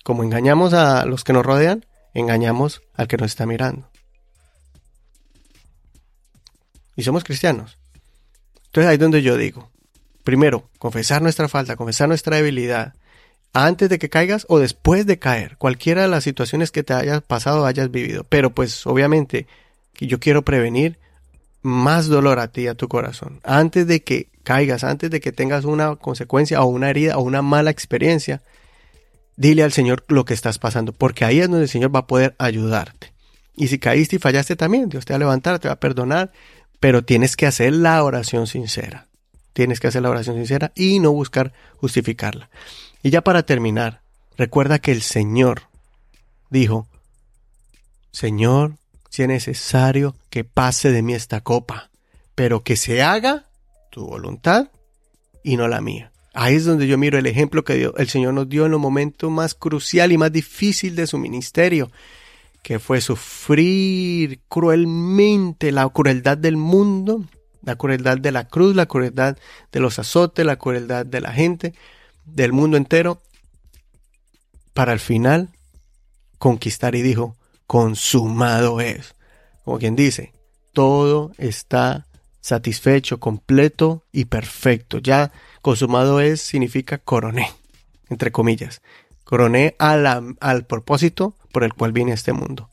como 0.03 0.23
engañamos 0.23 0.73
a 0.73 1.05
los 1.05 1.23
que 1.23 1.33
nos 1.33 1.45
rodean, 1.45 1.85
engañamos 2.13 2.81
al 2.95 3.07
que 3.07 3.17
nos 3.17 3.27
está 3.27 3.45
mirando. 3.45 3.89
Y 6.95 7.03
somos 7.03 7.23
cristianos. 7.23 7.77
Entonces 8.67 8.89
ahí 8.89 8.95
es 8.95 8.99
donde 8.99 9.21
yo 9.21 9.35
digo, 9.35 9.69
primero, 10.23 10.69
confesar 10.77 11.21
nuestra 11.21 11.47
falta, 11.47 11.75
confesar 11.75 12.07
nuestra 12.07 12.37
debilidad, 12.37 12.93
antes 13.53 13.89
de 13.89 13.99
que 13.99 14.09
caigas 14.09 14.45
o 14.49 14.59
después 14.59 15.05
de 15.05 15.19
caer, 15.19 15.57
cualquiera 15.57 16.03
de 16.03 16.07
las 16.07 16.23
situaciones 16.23 16.71
que 16.71 16.83
te 16.83 16.93
hayas 16.93 17.21
pasado 17.21 17.63
o 17.63 17.65
hayas 17.65 17.89
vivido. 17.91 18.23
Pero 18.23 18.51
pues 18.51 18.85
obviamente 18.85 19.47
yo 19.99 20.19
quiero 20.19 20.43
prevenir 20.43 20.99
más 21.61 22.07
dolor 22.07 22.39
a 22.39 22.49
ti, 22.49 22.67
a 22.67 22.75
tu 22.75 22.87
corazón. 22.87 23.39
Antes 23.43 23.87
de 23.87 24.03
que 24.03 24.29
caigas, 24.43 24.83
antes 24.83 25.09
de 25.09 25.19
que 25.19 25.31
tengas 25.31 25.65
una 25.65 25.95
consecuencia 25.95 26.61
o 26.61 26.67
una 26.67 26.89
herida 26.89 27.17
o 27.17 27.21
una 27.21 27.41
mala 27.41 27.71
experiencia, 27.71 28.41
dile 29.35 29.63
al 29.63 29.71
Señor 29.71 30.05
lo 30.07 30.25
que 30.25 30.33
estás 30.33 30.59
pasando, 30.59 30.93
porque 30.93 31.25
ahí 31.25 31.39
es 31.39 31.49
donde 31.49 31.63
el 31.63 31.69
Señor 31.69 31.93
va 31.93 31.99
a 31.99 32.07
poder 32.07 32.35
ayudarte. 32.37 33.13
Y 33.55 33.67
si 33.67 33.79
caíste 33.79 34.15
y 34.15 34.19
fallaste 34.19 34.55
también, 34.55 34.89
Dios 34.89 35.05
te 35.05 35.13
va 35.13 35.17
a 35.17 35.19
levantar, 35.19 35.59
te 35.59 35.67
va 35.67 35.73
a 35.73 35.79
perdonar, 35.79 36.31
pero 36.79 37.03
tienes 37.03 37.35
que 37.35 37.45
hacer 37.45 37.73
la 37.73 38.01
oración 38.03 38.47
sincera. 38.47 39.08
Tienes 39.53 39.79
que 39.79 39.87
hacer 39.87 40.01
la 40.01 40.09
oración 40.09 40.35
sincera 40.35 40.71
y 40.75 40.99
no 40.99 41.11
buscar 41.11 41.53
justificarla. 41.77 42.49
Y 43.03 43.09
ya 43.09 43.21
para 43.21 43.43
terminar, 43.43 44.01
recuerda 44.37 44.79
que 44.79 44.91
el 44.91 45.01
Señor 45.01 45.63
dijo, 46.49 46.87
Señor, 48.11 48.73
si 49.09 49.23
es 49.23 49.27
necesario 49.27 50.15
que 50.29 50.43
pase 50.43 50.91
de 50.91 51.01
mí 51.01 51.13
esta 51.13 51.41
copa, 51.41 51.89
pero 52.35 52.61
que 52.61 52.75
se 52.75 53.01
haga 53.01 53.47
tu 53.89 54.05
voluntad 54.05 54.69
y 55.43 55.57
no 55.57 55.67
la 55.67 55.81
mía. 55.81 56.11
Ahí 56.33 56.55
es 56.55 56.65
donde 56.65 56.87
yo 56.87 56.97
miro 56.97 57.17
el 57.17 57.25
ejemplo 57.25 57.63
que 57.63 57.75
dio, 57.75 57.95
el 57.97 58.07
Señor 58.07 58.33
nos 58.33 58.47
dio 58.47 58.65
en 58.65 58.73
el 58.73 58.79
momento 58.79 59.29
más 59.29 59.55
crucial 59.55 60.11
y 60.11 60.17
más 60.17 60.31
difícil 60.31 60.95
de 60.95 61.07
su 61.07 61.17
ministerio, 61.17 61.91
que 62.61 62.79
fue 62.79 63.01
sufrir 63.01 64.41
cruelmente 64.47 65.71
la 65.71 65.87
crueldad 65.89 66.37
del 66.37 66.55
mundo, 66.55 67.25
la 67.61 67.75
crueldad 67.75 68.17
de 68.17 68.31
la 68.31 68.47
cruz, 68.47 68.75
la 68.75 68.85
crueldad 68.85 69.37
de 69.71 69.79
los 69.79 69.99
azotes, 69.99 70.45
la 70.45 70.57
crueldad 70.57 71.05
de 71.05 71.21
la 71.21 71.31
gente, 71.31 71.73
del 72.25 72.53
mundo 72.53 72.77
entero, 72.77 73.21
para 74.73 74.91
al 74.91 74.99
final 74.99 75.49
conquistar 76.37 76.95
y 76.95 77.01
dijo, 77.01 77.35
consumado 77.67 78.81
es. 78.81 79.15
Como 79.63 79.77
quien 79.77 79.95
dice, 79.95 80.33
todo 80.73 81.31
está 81.37 82.07
satisfecho, 82.41 83.19
completo 83.19 84.03
y 84.11 84.25
perfecto. 84.25 84.99
Ya 84.99 85.31
consumado 85.61 86.21
es 86.21 86.41
significa 86.41 86.97
coroné, 86.97 87.51
entre 88.09 88.31
comillas. 88.31 88.81
Coroné 89.23 89.75
al 89.77 90.65
propósito 90.65 91.35
por 91.51 91.63
el 91.63 91.73
cual 91.73 91.91
vine 91.91 92.11
a 92.11 92.15
este 92.15 92.33
mundo. 92.33 92.69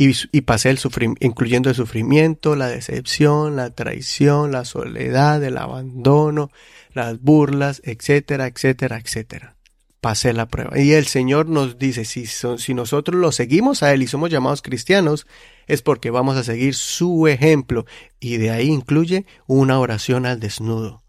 Y, 0.00 0.40
pasé 0.42 0.70
el 0.70 0.78
sufrimiento, 0.78 1.26
incluyendo 1.26 1.70
el 1.70 1.74
sufrimiento, 1.74 2.54
la 2.54 2.68
decepción, 2.68 3.56
la 3.56 3.70
traición, 3.70 4.52
la 4.52 4.64
soledad, 4.64 5.42
el 5.42 5.58
abandono, 5.58 6.52
las 6.94 7.20
burlas, 7.20 7.82
etcétera, 7.84 8.46
etcétera, 8.46 8.98
etcétera 8.98 9.56
pasé 10.00 10.32
la 10.32 10.46
prueba. 10.46 10.78
Y 10.78 10.92
el 10.92 11.06
Señor 11.06 11.48
nos 11.48 11.78
dice, 11.78 12.04
si, 12.04 12.26
si 12.26 12.74
nosotros 12.74 13.20
lo 13.20 13.32
seguimos 13.32 13.82
a 13.82 13.92
Él 13.92 14.02
y 14.02 14.06
somos 14.06 14.30
llamados 14.30 14.62
cristianos, 14.62 15.26
es 15.66 15.82
porque 15.82 16.10
vamos 16.10 16.36
a 16.36 16.44
seguir 16.44 16.74
su 16.74 17.26
ejemplo. 17.26 17.84
Y 18.20 18.36
de 18.36 18.50
ahí 18.50 18.68
incluye 18.68 19.26
una 19.46 19.78
oración 19.80 20.26
al 20.26 20.40
desnudo. 20.40 21.02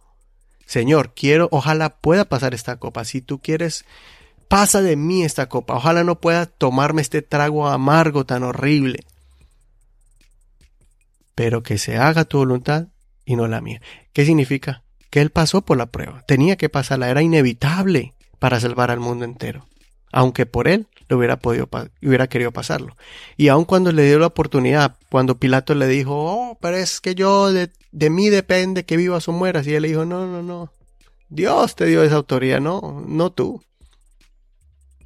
Señor, 0.66 1.14
quiero, 1.16 1.50
ojalá 1.52 1.98
pueda 1.98 2.26
pasar 2.26 2.54
esta 2.54 2.78
copa. 2.78 3.06
Si 3.06 3.22
tú 3.22 3.40
quieres, 3.40 3.86
pasa 4.50 4.82
de 4.82 4.98
mí 4.98 5.24
esta 5.24 5.48
copa. 5.48 5.76
Ojalá 5.76 6.04
no 6.04 6.20
pueda 6.20 6.48
tomarme 6.48 7.02
este 7.02 7.22
trago 7.22 7.70
amargo 7.70 8.26
tan 8.26 8.44
horrible. 8.44 9.06
Pero 11.36 11.64
que 11.64 11.78
se 11.78 11.96
haga 11.96 12.26
tu 12.26 12.40
voluntad 12.40 12.88
y 13.24 13.38
no 13.38 13.48
la 13.48 13.62
mía. 13.62 13.82
¿Qué 14.12 14.26
significa? 14.26 14.84
Que 15.10 15.22
Él 15.22 15.30
pasó 15.30 15.62
por 15.62 15.78
la 15.78 15.86
prueba. 15.86 16.24
Tenía 16.28 16.58
que 16.58 16.68
pasarla, 16.68 17.10
era 17.10 17.22
inevitable 17.22 18.14
para 18.40 18.60
salvar 18.60 18.92
al 18.92 19.00
mundo 19.00 19.24
entero, 19.24 19.68
aunque 20.12 20.46
por 20.46 20.68
él 20.68 20.88
lo 21.08 21.18
hubiera 21.18 21.38
podido 21.38 21.70
hubiera 22.02 22.28
querido 22.28 22.52
pasarlo. 22.52 22.96
Y 23.38 23.50
aun 23.50 23.66
cuando 23.66 23.92
le 23.92 24.06
dio 24.06 24.18
la 24.20 24.28
oportunidad, 24.28 24.96
cuando 25.10 25.40
Pilato 25.40 25.76
le 25.76 25.88
dijo, 25.88 26.14
"Oh, 26.16 26.58
pero 26.62 26.78
es 26.78 27.02
que 27.02 27.16
yo 27.16 27.52
de, 27.52 27.72
de 27.92 28.10
mí 28.10 28.30
depende 28.30 28.86
que 28.86 28.98
vivas 28.98 29.28
o 29.28 29.32
mueras", 29.32 29.68
y 29.68 29.76
él 29.76 29.82
le 29.84 29.90
dijo, 29.90 30.06
"No, 30.06 30.26
no, 30.26 30.42
no. 30.42 30.72
Dios 31.30 31.76
te 31.76 31.86
dio 31.86 32.04
esa 32.04 32.16
autoridad, 32.16 32.62
no, 32.62 33.04
no 33.06 33.32
tú." 33.32 33.62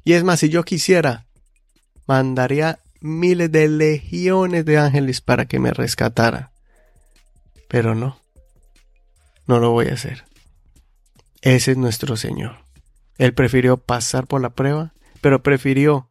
Y 0.04 0.12
es 0.12 0.22
más, 0.22 0.40
si 0.40 0.50
yo 0.50 0.62
quisiera, 0.64 1.26
mandaría 2.06 2.80
miles 3.00 3.50
de 3.50 3.68
legiones 3.68 4.64
de 4.64 4.78
ángeles 4.78 5.20
para 5.20 5.46
que 5.46 5.58
me 5.58 5.72
rescatara. 5.72 6.52
Pero 7.68 7.94
no, 7.94 8.20
no 9.46 9.58
lo 9.58 9.70
voy 9.70 9.88
a 9.88 9.94
hacer. 9.94 10.24
Ese 11.40 11.72
es 11.72 11.76
nuestro 11.76 12.16
Señor. 12.16 12.58
Él 13.18 13.34
prefirió 13.34 13.76
pasar 13.76 14.26
por 14.26 14.40
la 14.40 14.50
prueba, 14.50 14.92
pero 15.20 15.42
prefirió 15.42 16.08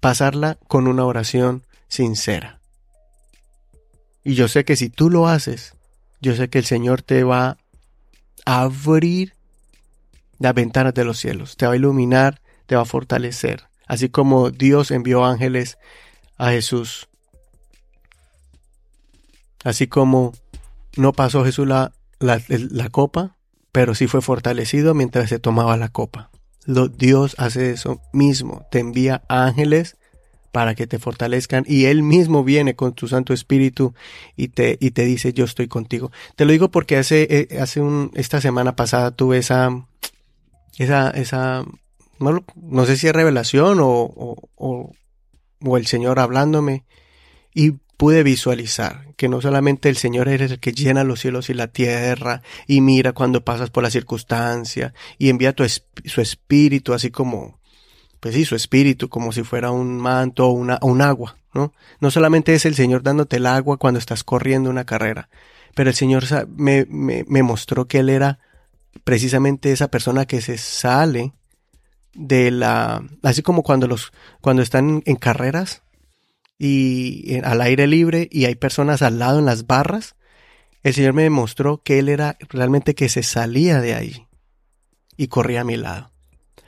pasarla 0.00 0.58
con 0.68 0.86
una 0.86 1.04
oración 1.04 1.66
sincera. 1.88 2.60
Y 4.22 4.34
yo 4.34 4.48
sé 4.48 4.64
que 4.64 4.76
si 4.76 4.90
tú 4.90 5.10
lo 5.10 5.28
haces, 5.28 5.74
yo 6.20 6.34
sé 6.36 6.48
que 6.48 6.58
el 6.58 6.64
Señor 6.64 7.02
te 7.02 7.24
va 7.24 7.58
a 8.44 8.60
abrir 8.60 9.34
las 10.38 10.54
ventanas 10.54 10.94
de 10.94 11.04
los 11.04 11.18
cielos, 11.18 11.56
te 11.56 11.66
va 11.66 11.72
a 11.72 11.76
iluminar, 11.76 12.40
te 12.70 12.76
va 12.76 12.82
a 12.82 12.84
fortalecer. 12.84 13.64
Así 13.88 14.10
como 14.10 14.50
Dios 14.52 14.92
envió 14.92 15.24
ángeles 15.24 15.76
a 16.38 16.50
Jesús. 16.50 17.08
Así 19.64 19.88
como 19.88 20.34
no 20.96 21.12
pasó 21.12 21.44
Jesús 21.44 21.66
la, 21.66 21.90
la, 22.20 22.40
la 22.48 22.88
copa, 22.90 23.36
pero 23.72 23.96
sí 23.96 24.06
fue 24.06 24.22
fortalecido 24.22 24.94
mientras 24.94 25.30
se 25.30 25.40
tomaba 25.40 25.76
la 25.76 25.88
copa. 25.88 26.30
Dios 26.64 27.34
hace 27.38 27.72
eso 27.72 28.00
mismo, 28.12 28.64
te 28.70 28.78
envía 28.78 29.24
ángeles 29.26 29.96
para 30.52 30.76
que 30.76 30.86
te 30.86 31.00
fortalezcan 31.00 31.64
y 31.66 31.86
Él 31.86 32.04
mismo 32.04 32.44
viene 32.44 32.76
con 32.76 32.92
tu 32.92 33.08
Santo 33.08 33.32
Espíritu 33.32 33.94
y 34.36 34.46
te, 34.46 34.78
y 34.78 34.92
te 34.92 35.02
dice 35.02 35.32
yo 35.32 35.44
estoy 35.44 35.66
contigo. 35.66 36.12
Te 36.36 36.44
lo 36.44 36.52
digo 36.52 36.70
porque 36.70 36.98
hace, 36.98 37.26
eh, 37.28 37.58
hace 37.58 37.80
un, 37.80 38.12
esta 38.14 38.40
semana 38.40 38.76
pasada 38.76 39.10
tuve 39.10 39.38
esa, 39.38 39.88
esa, 40.78 41.10
esa, 41.10 41.64
no, 42.20 42.44
no 42.54 42.86
sé 42.86 42.96
si 42.96 43.08
es 43.08 43.12
revelación 43.12 43.80
o, 43.80 43.88
o, 43.88 44.92
o, 45.60 45.76
el 45.76 45.86
Señor 45.86 46.18
hablándome 46.20 46.84
y 47.54 47.72
pude 47.96 48.22
visualizar 48.22 49.06
que 49.16 49.28
no 49.28 49.40
solamente 49.40 49.88
el 49.88 49.96
Señor 49.96 50.28
eres 50.28 50.52
el 50.52 50.60
que 50.60 50.72
llena 50.72 51.04
los 51.04 51.20
cielos 51.20 51.50
y 51.50 51.54
la 51.54 51.68
tierra 51.68 52.42
y 52.66 52.80
mira 52.80 53.12
cuando 53.12 53.44
pasas 53.44 53.70
por 53.70 53.82
la 53.82 53.90
circunstancia 53.90 54.94
y 55.18 55.28
envía 55.28 55.54
su 56.04 56.20
espíritu 56.20 56.94
así 56.94 57.10
como, 57.10 57.58
pues 58.20 58.34
sí, 58.34 58.44
su 58.44 58.54
espíritu 58.54 59.08
como 59.08 59.32
si 59.32 59.42
fuera 59.42 59.70
un 59.70 59.98
manto 59.98 60.46
o 60.46 60.52
una, 60.52 60.78
un 60.82 61.02
agua, 61.02 61.36
¿no? 61.54 61.72
No 62.00 62.10
solamente 62.10 62.54
es 62.54 62.66
el 62.66 62.74
Señor 62.74 63.02
dándote 63.02 63.36
el 63.36 63.46
agua 63.46 63.78
cuando 63.78 63.98
estás 63.98 64.24
corriendo 64.24 64.70
una 64.70 64.84
carrera, 64.84 65.28
pero 65.74 65.90
el 65.90 65.96
Señor 65.96 66.24
me, 66.48 66.86
me, 66.88 67.24
me 67.28 67.42
mostró 67.42 67.86
que 67.86 67.98
Él 67.98 68.10
era 68.10 68.38
precisamente 69.04 69.72
esa 69.72 69.88
persona 69.88 70.26
que 70.26 70.40
se 70.40 70.58
sale 70.58 71.32
de 72.14 72.50
la, 72.50 73.04
así 73.22 73.42
como 73.42 73.62
cuando 73.62 73.86
los, 73.86 74.12
cuando 74.40 74.62
están 74.62 75.02
en 75.06 75.16
carreras, 75.16 75.82
y 76.62 77.40
al 77.42 77.62
aire 77.62 77.86
libre 77.86 78.28
y 78.30 78.44
hay 78.44 78.54
personas 78.54 79.00
al 79.00 79.18
lado 79.18 79.38
en 79.38 79.46
las 79.46 79.66
barras, 79.66 80.14
el 80.82 80.92
Señor 80.92 81.14
me 81.14 81.22
demostró 81.22 81.82
que 81.82 81.98
Él 81.98 82.10
era 82.10 82.36
realmente 82.50 82.94
que 82.94 83.08
se 83.08 83.22
salía 83.22 83.80
de 83.80 83.94
ahí 83.94 84.26
y 85.16 85.28
corría 85.28 85.62
a 85.62 85.64
mi 85.64 85.78
lado. 85.78 86.12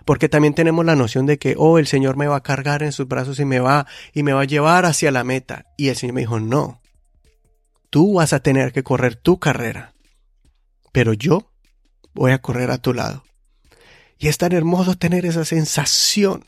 Porque 0.07 0.31
también 0.31 0.55
tenemos 0.55 0.85
la 0.87 0.97
noción 0.97 1.27
de 1.27 1.39
que, 1.39 1.57
oh, 1.59 1.79
el 1.79 1.87
Señor 1.87 2.17
me 2.17 2.27
va 2.27 2.37
a 2.37 2.43
cargar 2.43 2.83
en 2.83 2.93
sus 2.93 3.07
brazos 3.07 3.39
y 3.39 3.45
me 3.45 3.61
va, 3.61 3.87
y 4.15 4.23
me 4.23 4.33
va 4.33 4.41
a 4.41 4.47
llevar 4.47 4.87
hacia 4.87 5.11
la 5.11 5.25
meta. 5.25 5.67
Y 5.77 5.89
el 5.89 5.97
Señor 5.97 6.15
me 6.15 6.23
dijo, 6.23 6.41
no, 6.41 6.81
tú 7.91 8.15
vas 8.15 8.33
a 8.33 8.41
tener 8.41 8.73
que 8.73 8.83
correr 8.83 9.17
tu 9.17 9.39
carrera, 9.39 9.93
pero 10.91 11.13
yo 11.13 11.53
voy 12.15 12.33
a 12.33 12.41
correr 12.41 12.71
a 12.71 12.79
tu 12.79 12.95
lado. 12.95 13.25
Y 14.23 14.29
es 14.29 14.39
tan 14.39 14.53
hermoso 14.53 14.95
tener 14.95 15.27
esa 15.27 15.45
sensación 15.45 16.45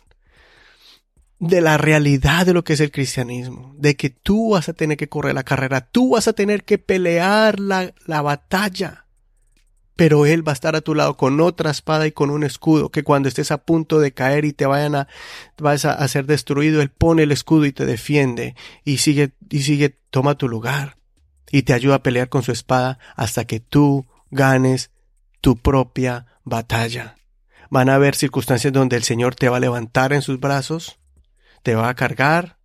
de 1.40 1.60
la 1.60 1.76
realidad 1.76 2.46
de 2.46 2.52
lo 2.52 2.62
que 2.62 2.74
es 2.74 2.80
el 2.80 2.92
cristianismo, 2.92 3.74
de 3.76 3.96
que 3.96 4.10
tú 4.10 4.50
vas 4.50 4.68
a 4.68 4.74
tener 4.74 4.96
que 4.96 5.08
correr 5.08 5.34
la 5.34 5.42
carrera, 5.42 5.80
tú 5.80 6.10
vas 6.10 6.28
a 6.28 6.34
tener 6.34 6.62
que 6.62 6.78
pelear 6.78 7.58
la, 7.58 7.92
la 8.06 8.22
batalla, 8.22 9.06
pero 9.96 10.24
Él 10.24 10.46
va 10.46 10.52
a 10.52 10.54
estar 10.54 10.76
a 10.76 10.82
tu 10.82 10.94
lado 10.94 11.16
con 11.16 11.40
otra 11.40 11.72
espada 11.72 12.06
y 12.06 12.12
con 12.12 12.30
un 12.30 12.44
escudo, 12.44 12.90
que 12.90 13.02
cuando 13.02 13.28
estés 13.28 13.50
a 13.50 13.58
punto 13.58 13.98
de 13.98 14.12
caer 14.12 14.44
y 14.44 14.52
te 14.52 14.66
vayan 14.66 14.94
a, 14.94 15.08
vas 15.58 15.84
a, 15.84 16.06
ser 16.06 16.26
destruido, 16.26 16.80
Él 16.80 16.90
pone 16.90 17.24
el 17.24 17.32
escudo 17.32 17.66
y 17.66 17.72
te 17.72 17.86
defiende, 17.86 18.54
y 18.84 18.98
sigue, 18.98 19.32
y 19.50 19.62
sigue, 19.62 19.98
toma 20.10 20.36
tu 20.36 20.48
lugar, 20.48 20.96
y 21.50 21.62
te 21.62 21.72
ayuda 21.72 21.96
a 21.96 22.02
pelear 22.04 22.28
con 22.28 22.44
su 22.44 22.52
espada 22.52 23.00
hasta 23.16 23.46
que 23.46 23.58
tú 23.58 24.06
ganes 24.30 24.92
tu 25.40 25.56
propia 25.56 26.26
batalla. 26.44 27.16
Van 27.70 27.88
a 27.88 27.94
haber 27.94 28.14
circunstancias 28.14 28.72
donde 28.72 28.96
el 28.96 29.02
Señor 29.02 29.34
te 29.34 29.48
va 29.48 29.58
a 29.58 29.60
levantar 29.60 30.12
en 30.12 30.22
sus 30.22 30.40
brazos, 30.40 30.98
te 31.62 31.74
va 31.74 31.88
a 31.88 31.94
cargar, 31.94 32.58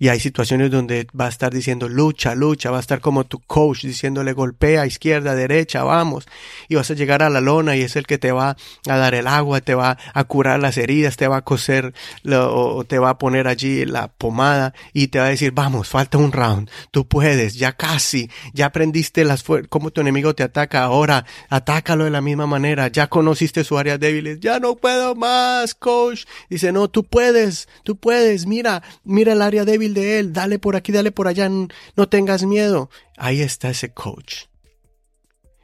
y 0.00 0.08
hay 0.08 0.18
situaciones 0.18 0.70
donde 0.70 1.06
va 1.18 1.26
a 1.26 1.28
estar 1.28 1.52
diciendo 1.52 1.86
lucha, 1.86 2.34
lucha, 2.34 2.70
va 2.70 2.78
a 2.78 2.80
estar 2.80 3.00
como 3.00 3.26
tu 3.26 3.38
coach 3.38 3.82
diciéndole 3.82 4.32
golpea, 4.32 4.86
izquierda, 4.86 5.34
derecha, 5.34 5.84
vamos. 5.84 6.26
Y 6.68 6.76
vas 6.76 6.90
a 6.90 6.94
llegar 6.94 7.22
a 7.22 7.28
la 7.28 7.42
lona 7.42 7.76
y 7.76 7.82
es 7.82 7.96
el 7.96 8.06
que 8.06 8.16
te 8.16 8.32
va 8.32 8.56
a 8.88 8.96
dar 8.96 9.14
el 9.14 9.26
agua, 9.26 9.60
te 9.60 9.74
va 9.74 9.98
a 10.14 10.24
curar 10.24 10.58
las 10.58 10.78
heridas, 10.78 11.18
te 11.18 11.28
va 11.28 11.36
a 11.36 11.44
coser 11.44 11.92
o 12.32 12.82
te 12.84 12.98
va 12.98 13.10
a 13.10 13.18
poner 13.18 13.46
allí 13.46 13.84
la 13.84 14.08
pomada 14.08 14.72
y 14.94 15.08
te 15.08 15.18
va 15.18 15.26
a 15.26 15.28
decir 15.28 15.52
vamos, 15.52 15.88
falta 15.88 16.16
un 16.16 16.32
round, 16.32 16.70
tú 16.90 17.06
puedes, 17.06 17.56
ya 17.56 17.72
casi, 17.72 18.30
ya 18.54 18.66
aprendiste 18.66 19.22
las 19.24 19.44
cómo 19.68 19.90
tu 19.90 20.00
enemigo 20.00 20.34
te 20.34 20.42
ataca, 20.42 20.82
ahora 20.82 21.26
atácalo 21.50 22.04
de 22.04 22.10
la 22.10 22.22
misma 22.22 22.46
manera, 22.46 22.88
ya 22.88 23.08
conociste 23.08 23.64
su 23.64 23.76
área 23.76 23.98
débiles, 23.98 24.40
ya 24.40 24.60
no 24.60 24.76
puedo 24.76 25.14
más, 25.14 25.74
coach. 25.74 26.24
Dice 26.48 26.72
no, 26.72 26.88
tú 26.88 27.04
puedes, 27.04 27.68
tú 27.82 27.96
puedes, 27.96 28.46
mira, 28.46 28.82
mira 29.04 29.34
el 29.34 29.42
área 29.42 29.66
débil 29.66 29.89
de 29.94 30.18
él, 30.18 30.32
dale 30.32 30.58
por 30.58 30.76
aquí, 30.76 30.92
dale 30.92 31.12
por 31.12 31.28
allá, 31.28 31.48
no 31.48 32.08
tengas 32.08 32.44
miedo. 32.44 32.90
Ahí 33.16 33.40
está 33.40 33.70
ese 33.70 33.92
coach. 33.92 34.44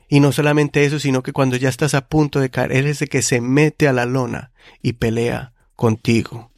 Y 0.09 0.21
no 0.21 0.33
solamente 0.33 0.85
eso, 0.85 1.01
sino 1.01 1.23
que 1.23 1.33
cuando 1.33 1.57
ya 1.57 1.69
estás 1.69 1.95
a 1.95 2.09
punto 2.09 2.41
de 2.41 2.51
caer, 2.51 2.73
él 2.73 2.87
es 2.87 3.03
el 3.03 3.09
que 3.09 3.23
se 3.23 3.41
mete 3.41 3.89
a 3.89 3.93
la 3.93 4.07
lona 4.07 4.53
y 4.83 4.95
pelea 4.95 5.53
contigo. 5.75 6.53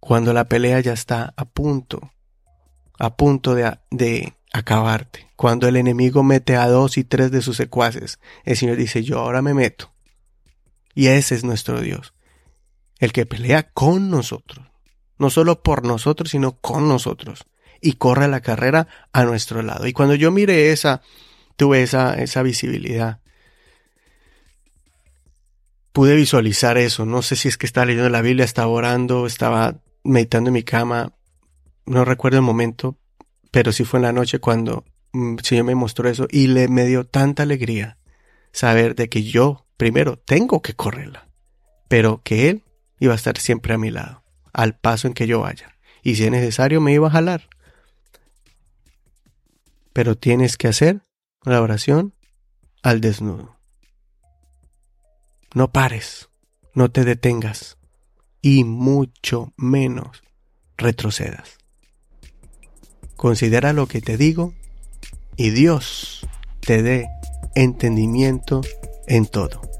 Cuando 0.00 0.32
la 0.32 0.44
pelea 0.44 0.80
ya 0.80 0.94
está 0.94 1.34
a 1.36 1.44
punto, 1.44 2.10
a 2.98 3.16
punto 3.16 3.54
de, 3.54 3.78
de 3.90 4.32
acabarte. 4.52 5.28
Cuando 5.36 5.68
el 5.68 5.76
enemigo 5.76 6.22
mete 6.22 6.56
a 6.56 6.66
dos 6.68 6.96
y 6.96 7.04
tres 7.04 7.30
de 7.30 7.42
sus 7.42 7.56
secuaces, 7.56 8.18
el 8.44 8.56
Señor 8.56 8.76
dice, 8.76 9.02
yo 9.02 9.18
ahora 9.18 9.42
me 9.42 9.54
meto. 9.54 9.92
Y 10.94 11.08
ese 11.08 11.34
es 11.34 11.44
nuestro 11.44 11.80
Dios, 11.80 12.14
el 12.98 13.12
que 13.12 13.26
pelea 13.26 13.70
con 13.70 14.10
nosotros 14.10 14.71
no 15.22 15.30
solo 15.30 15.62
por 15.62 15.86
nosotros, 15.86 16.30
sino 16.30 16.58
con 16.58 16.88
nosotros, 16.88 17.44
y 17.80 17.92
corre 17.92 18.26
la 18.26 18.40
carrera 18.40 18.88
a 19.12 19.22
nuestro 19.22 19.62
lado. 19.62 19.86
Y 19.86 19.92
cuando 19.92 20.16
yo 20.16 20.32
mire 20.32 20.72
esa, 20.72 21.00
tuve 21.54 21.82
esa, 21.82 22.20
esa 22.20 22.42
visibilidad, 22.42 23.20
pude 25.92 26.16
visualizar 26.16 26.76
eso. 26.76 27.06
No 27.06 27.22
sé 27.22 27.36
si 27.36 27.46
es 27.46 27.56
que 27.56 27.66
estaba 27.66 27.86
leyendo 27.86 28.10
la 28.10 28.20
Biblia, 28.20 28.44
estaba 28.44 28.66
orando, 28.66 29.26
estaba 29.26 29.80
meditando 30.02 30.48
en 30.48 30.54
mi 30.54 30.64
cama. 30.64 31.12
No 31.86 32.04
recuerdo 32.04 32.38
el 32.38 32.44
momento, 32.44 32.98
pero 33.52 33.70
sí 33.70 33.84
fue 33.84 33.98
en 33.98 34.02
la 34.02 34.12
noche 34.12 34.40
cuando 34.40 34.84
mm, 35.12 35.38
el 35.38 35.44
Señor 35.44 35.66
me 35.66 35.76
mostró 35.76 36.08
eso 36.08 36.26
y 36.32 36.48
le 36.48 36.66
me 36.66 36.84
dio 36.84 37.06
tanta 37.06 37.44
alegría 37.44 37.96
saber 38.50 38.96
de 38.96 39.08
que 39.08 39.22
yo, 39.22 39.68
primero, 39.76 40.18
tengo 40.18 40.62
que 40.62 40.74
correrla, 40.74 41.28
pero 41.86 42.22
que 42.24 42.48
Él 42.48 42.64
iba 42.98 43.12
a 43.12 43.16
estar 43.16 43.38
siempre 43.38 43.72
a 43.72 43.78
mi 43.78 43.92
lado, 43.92 44.21
al 44.52 44.76
paso 44.76 45.06
en 45.06 45.14
que 45.14 45.26
yo 45.26 45.40
vaya. 45.40 45.76
Y 46.02 46.16
si 46.16 46.24
es 46.24 46.30
necesario, 46.30 46.80
me 46.80 46.92
iba 46.92 47.08
a 47.08 47.12
jalar. 47.12 47.48
Pero 49.92 50.16
tienes 50.16 50.56
que 50.56 50.68
hacer 50.68 51.02
la 51.44 51.60
oración 51.60 52.14
al 52.82 53.00
desnudo. 53.00 53.58
No 55.54 55.70
pares, 55.70 56.30
no 56.74 56.90
te 56.90 57.04
detengas 57.04 57.78
y 58.40 58.64
mucho 58.64 59.52
menos 59.56 60.22
retrocedas. 60.76 61.58
Considera 63.16 63.72
lo 63.72 63.86
que 63.86 64.00
te 64.00 64.16
digo 64.16 64.54
y 65.36 65.50
Dios 65.50 66.26
te 66.60 66.82
dé 66.82 67.06
entendimiento 67.54 68.62
en 69.06 69.26
todo. 69.26 69.71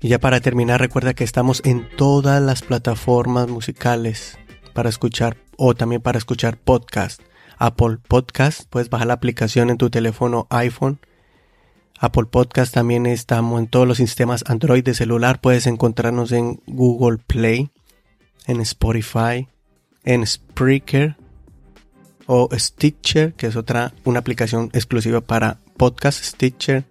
Y 0.00 0.08
ya 0.08 0.18
para 0.18 0.40
terminar, 0.40 0.80
recuerda 0.80 1.12
que 1.12 1.24
estamos 1.24 1.60
en 1.64 1.86
todas 1.96 2.40
las 2.42 2.62
plataformas 2.62 3.48
musicales 3.48 4.38
para 4.72 4.88
escuchar 4.88 5.36
o 5.58 5.74
también 5.74 6.00
para 6.00 6.16
escuchar 6.16 6.56
podcast. 6.56 7.20
Apple 7.58 7.98
Podcast, 8.08 8.62
puedes 8.70 8.88
bajar 8.88 9.08
la 9.08 9.14
aplicación 9.14 9.68
en 9.68 9.76
tu 9.76 9.90
teléfono 9.90 10.46
iPhone. 10.48 11.00
Apple 11.98 12.24
Podcast 12.24 12.72
también 12.72 13.04
estamos 13.04 13.60
en 13.60 13.66
todos 13.66 13.86
los 13.86 13.98
sistemas 13.98 14.42
Android 14.46 14.82
de 14.82 14.94
celular. 14.94 15.42
Puedes 15.42 15.66
encontrarnos 15.66 16.32
en 16.32 16.62
Google 16.66 17.18
Play, 17.18 17.70
en 18.46 18.62
Spotify, 18.62 19.48
en 20.04 20.26
Spreaker 20.26 21.16
o 22.24 22.48
Stitcher, 22.56 23.34
que 23.34 23.48
es 23.48 23.56
otra 23.56 23.92
una 24.04 24.20
aplicación 24.20 24.70
exclusiva 24.72 25.20
para 25.20 25.58
podcast 25.76 26.24
Stitcher. 26.24 26.84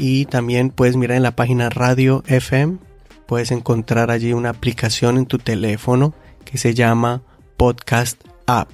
Y 0.00 0.24
también 0.24 0.70
puedes 0.70 0.96
mirar 0.96 1.18
en 1.18 1.22
la 1.22 1.36
página 1.36 1.68
Radio 1.68 2.24
FM. 2.26 2.78
Puedes 3.26 3.50
encontrar 3.50 4.10
allí 4.10 4.32
una 4.32 4.48
aplicación 4.48 5.18
en 5.18 5.26
tu 5.26 5.36
teléfono 5.36 6.14
que 6.46 6.56
se 6.56 6.72
llama 6.72 7.20
Podcast 7.58 8.18
App. 8.46 8.70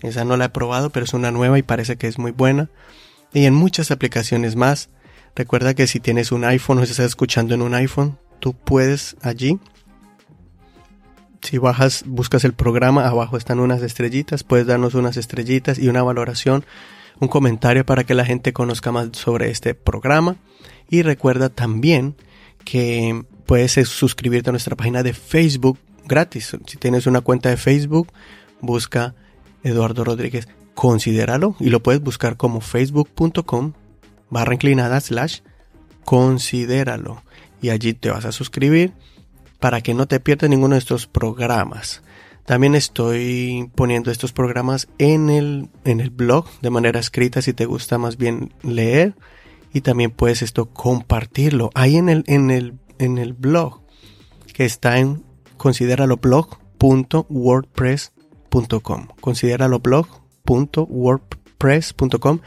Esa 0.00 0.24
no 0.24 0.38
la 0.38 0.46
he 0.46 0.48
probado, 0.48 0.88
pero 0.88 1.04
es 1.04 1.12
una 1.12 1.30
nueva 1.30 1.58
y 1.58 1.62
parece 1.62 1.96
que 1.96 2.06
es 2.06 2.18
muy 2.18 2.30
buena. 2.30 2.70
Y 3.34 3.44
en 3.44 3.52
muchas 3.52 3.90
aplicaciones 3.90 4.56
más. 4.56 4.88
Recuerda 5.36 5.74
que 5.74 5.86
si 5.86 6.00
tienes 6.00 6.32
un 6.32 6.44
iPhone 6.44 6.78
o 6.78 6.86
si 6.86 6.92
estás 6.92 7.08
escuchando 7.08 7.54
en 7.54 7.60
un 7.60 7.74
iPhone, 7.74 8.16
tú 8.40 8.54
puedes 8.54 9.16
allí. 9.20 9.58
Si 11.42 11.58
bajas, 11.58 12.04
buscas 12.06 12.42
el 12.44 12.54
programa, 12.54 13.06
abajo 13.06 13.36
están 13.36 13.60
unas 13.60 13.82
estrellitas, 13.82 14.44
puedes 14.44 14.66
darnos 14.66 14.94
unas 14.94 15.18
estrellitas 15.18 15.78
y 15.78 15.88
una 15.88 16.02
valoración, 16.02 16.64
un 17.20 17.28
comentario 17.28 17.84
para 17.86 18.04
que 18.04 18.14
la 18.14 18.24
gente 18.24 18.52
conozca 18.52 18.92
más 18.92 19.10
sobre 19.12 19.50
este 19.50 19.74
programa. 19.74 20.36
Y 20.88 21.02
recuerda 21.02 21.48
también 21.48 22.14
que 22.64 23.24
puedes 23.46 23.72
suscribirte 23.88 24.50
a 24.50 24.52
nuestra 24.52 24.76
página 24.76 25.02
de 25.02 25.12
Facebook 25.12 25.78
gratis. 26.06 26.56
Si 26.66 26.76
tienes 26.76 27.06
una 27.06 27.20
cuenta 27.20 27.48
de 27.50 27.56
Facebook, 27.56 28.12
busca 28.60 29.14
Eduardo 29.62 30.04
Rodríguez, 30.04 30.48
considéralo 30.74 31.56
y 31.60 31.70
lo 31.70 31.82
puedes 31.82 32.02
buscar 32.02 32.36
como 32.36 32.60
facebook.com 32.60 33.72
barra 34.30 34.54
inclinada 34.54 35.00
slash 35.00 35.40
considéralo 36.04 37.22
y 37.62 37.70
allí 37.70 37.94
te 37.94 38.10
vas 38.10 38.24
a 38.24 38.32
suscribir 38.32 38.92
para 39.58 39.80
que 39.80 39.94
no 39.94 40.06
te 40.06 40.20
pierdas 40.20 40.50
ninguno 40.50 40.74
de 40.74 40.80
estos 40.80 41.06
programas. 41.06 42.02
También 42.46 42.74
estoy 42.74 43.70
poniendo 43.74 44.10
estos 44.10 44.32
programas 44.32 44.88
en 44.98 45.30
el, 45.30 45.68
en 45.84 46.00
el 46.00 46.10
blog 46.10 46.46
de 46.60 46.70
manera 46.70 47.00
escrita 47.00 47.40
si 47.40 47.54
te 47.54 47.64
gusta 47.64 47.98
más 47.98 48.16
bien 48.16 48.52
leer 48.62 49.14
y 49.72 49.80
también 49.80 50.10
puedes 50.10 50.42
esto 50.42 50.66
compartirlo 50.66 51.70
ahí 51.74 51.96
en 51.96 52.08
el, 52.08 52.24
en 52.26 52.50
el, 52.50 52.74
en 52.98 53.18
el 53.18 53.32
blog 53.32 53.82
que 54.52 54.64
está 54.64 54.98
en 54.98 55.24
consideraloblog.wordpress.com 55.56 58.34
blog.wordpress.com. 60.44 62.40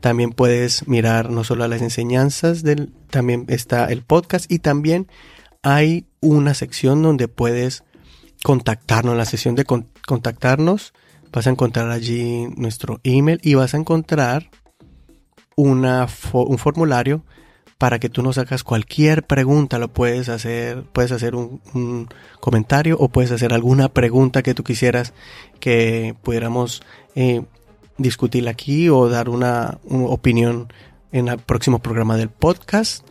También 0.00 0.30
puedes 0.30 0.88
mirar 0.88 1.30
no 1.30 1.44
solo 1.44 1.68
las 1.68 1.82
enseñanzas, 1.82 2.62
del, 2.62 2.94
también 3.10 3.44
está 3.48 3.84
el 3.86 4.02
podcast 4.02 4.50
y 4.50 4.60
también 4.60 5.08
hay 5.62 6.06
una 6.20 6.54
sección 6.54 7.02
donde 7.02 7.28
puedes 7.28 7.84
contactarnos, 8.44 9.16
la 9.16 9.24
sesión 9.24 9.54
de 9.54 9.64
contactarnos. 9.64 10.92
Vas 11.32 11.46
a 11.46 11.50
encontrar 11.50 11.90
allí 11.90 12.48
nuestro 12.56 13.00
email 13.04 13.40
y 13.42 13.54
vas 13.54 13.74
a 13.74 13.76
encontrar 13.76 14.50
una, 15.56 16.08
un 16.32 16.58
formulario 16.58 17.24
para 17.80 17.98
que 17.98 18.10
tú 18.10 18.22
nos 18.22 18.36
hagas 18.36 18.62
cualquier 18.62 19.22
pregunta, 19.22 19.78
lo 19.78 19.88
puedes 19.88 20.28
hacer, 20.28 20.82
puedes 20.92 21.12
hacer 21.12 21.34
un, 21.34 22.08
comentario 22.38 22.98
o 22.98 23.08
puedes 23.08 23.30
hacer 23.30 23.54
alguna 23.54 23.88
pregunta 23.88 24.42
que 24.42 24.52
tú 24.52 24.62
quisieras 24.62 25.14
que 25.60 26.14
pudiéramos 26.22 26.82
eh, 27.14 27.42
discutir 27.96 28.46
aquí 28.50 28.90
o 28.90 29.08
dar 29.08 29.30
una, 29.30 29.78
opinión 29.88 30.70
en 31.10 31.28
el 31.28 31.38
próximo 31.38 31.78
programa 31.78 32.18
del 32.18 32.28
podcast. 32.28 33.02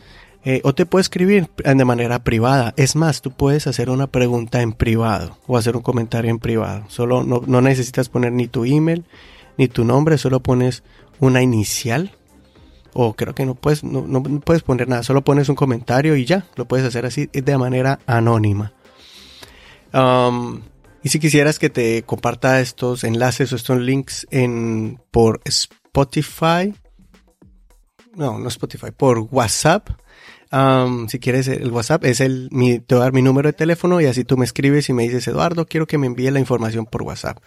Eh, 0.44 0.60
o 0.64 0.74
te 0.74 0.86
puedes 0.86 1.04
escribir 1.04 1.50
de 1.62 1.84
manera 1.84 2.24
privada. 2.24 2.72
Es 2.76 2.96
más, 2.96 3.20
tú 3.20 3.30
puedes 3.30 3.66
hacer 3.66 3.90
una 3.90 4.06
pregunta 4.06 4.62
en 4.62 4.72
privado 4.72 5.38
o 5.46 5.58
hacer 5.58 5.76
un 5.76 5.82
comentario 5.82 6.30
en 6.30 6.38
privado. 6.38 6.84
Solo 6.88 7.24
no, 7.24 7.42
no 7.46 7.60
necesitas 7.60 8.08
poner 8.08 8.32
ni 8.32 8.48
tu 8.48 8.64
email 8.64 9.04
ni 9.58 9.68
tu 9.68 9.84
nombre, 9.84 10.16
solo 10.16 10.40
pones 10.40 10.82
una 11.18 11.42
inicial 11.42 12.12
o 12.92 13.14
creo 13.14 13.34
que 13.34 13.46
no 13.46 13.54
puedes, 13.54 13.84
no, 13.84 14.22
puedes 14.22 14.62
poner 14.62 14.88
nada, 14.88 15.02
solo 15.02 15.22
pones 15.22 15.48
un 15.48 15.54
comentario 15.54 16.16
y 16.16 16.24
ya, 16.24 16.46
lo 16.56 16.66
puedes 16.66 16.86
hacer 16.86 17.06
así 17.06 17.28
de 17.32 17.58
manera 17.58 18.00
anónima. 18.06 18.72
Um, 19.92 20.62
y 21.02 21.08
si 21.08 21.18
quisieras 21.18 21.58
que 21.58 21.70
te 21.70 22.02
comparta 22.02 22.60
estos 22.60 23.04
enlaces 23.04 23.52
o 23.52 23.56
estos 23.56 23.80
links 23.80 24.26
en, 24.30 25.00
por 25.10 25.40
Spotify, 25.44 26.74
no, 28.20 28.38
no 28.38 28.48
Spotify, 28.48 28.92
por 28.96 29.18
WhatsApp. 29.18 29.88
Um, 30.52 31.08
si 31.08 31.18
quieres 31.20 31.46
el 31.46 31.70
WhatsApp 31.70 32.04
es 32.04 32.20
el 32.20 32.48
mi, 32.50 32.80
te 32.80 32.96
voy 32.96 33.02
a 33.02 33.04
dar 33.04 33.12
mi 33.12 33.22
número 33.22 33.48
de 33.48 33.52
teléfono 33.52 34.00
y 34.00 34.06
así 34.06 34.24
tú 34.24 34.36
me 34.36 34.44
escribes 34.44 34.88
y 34.88 34.92
me 34.92 35.04
dices 35.04 35.28
Eduardo 35.28 35.64
quiero 35.64 35.86
que 35.86 35.96
me 35.96 36.08
envíe 36.08 36.28
la 36.32 36.40
información 36.40 36.86
por 36.86 37.04
WhatsApp 37.04 37.38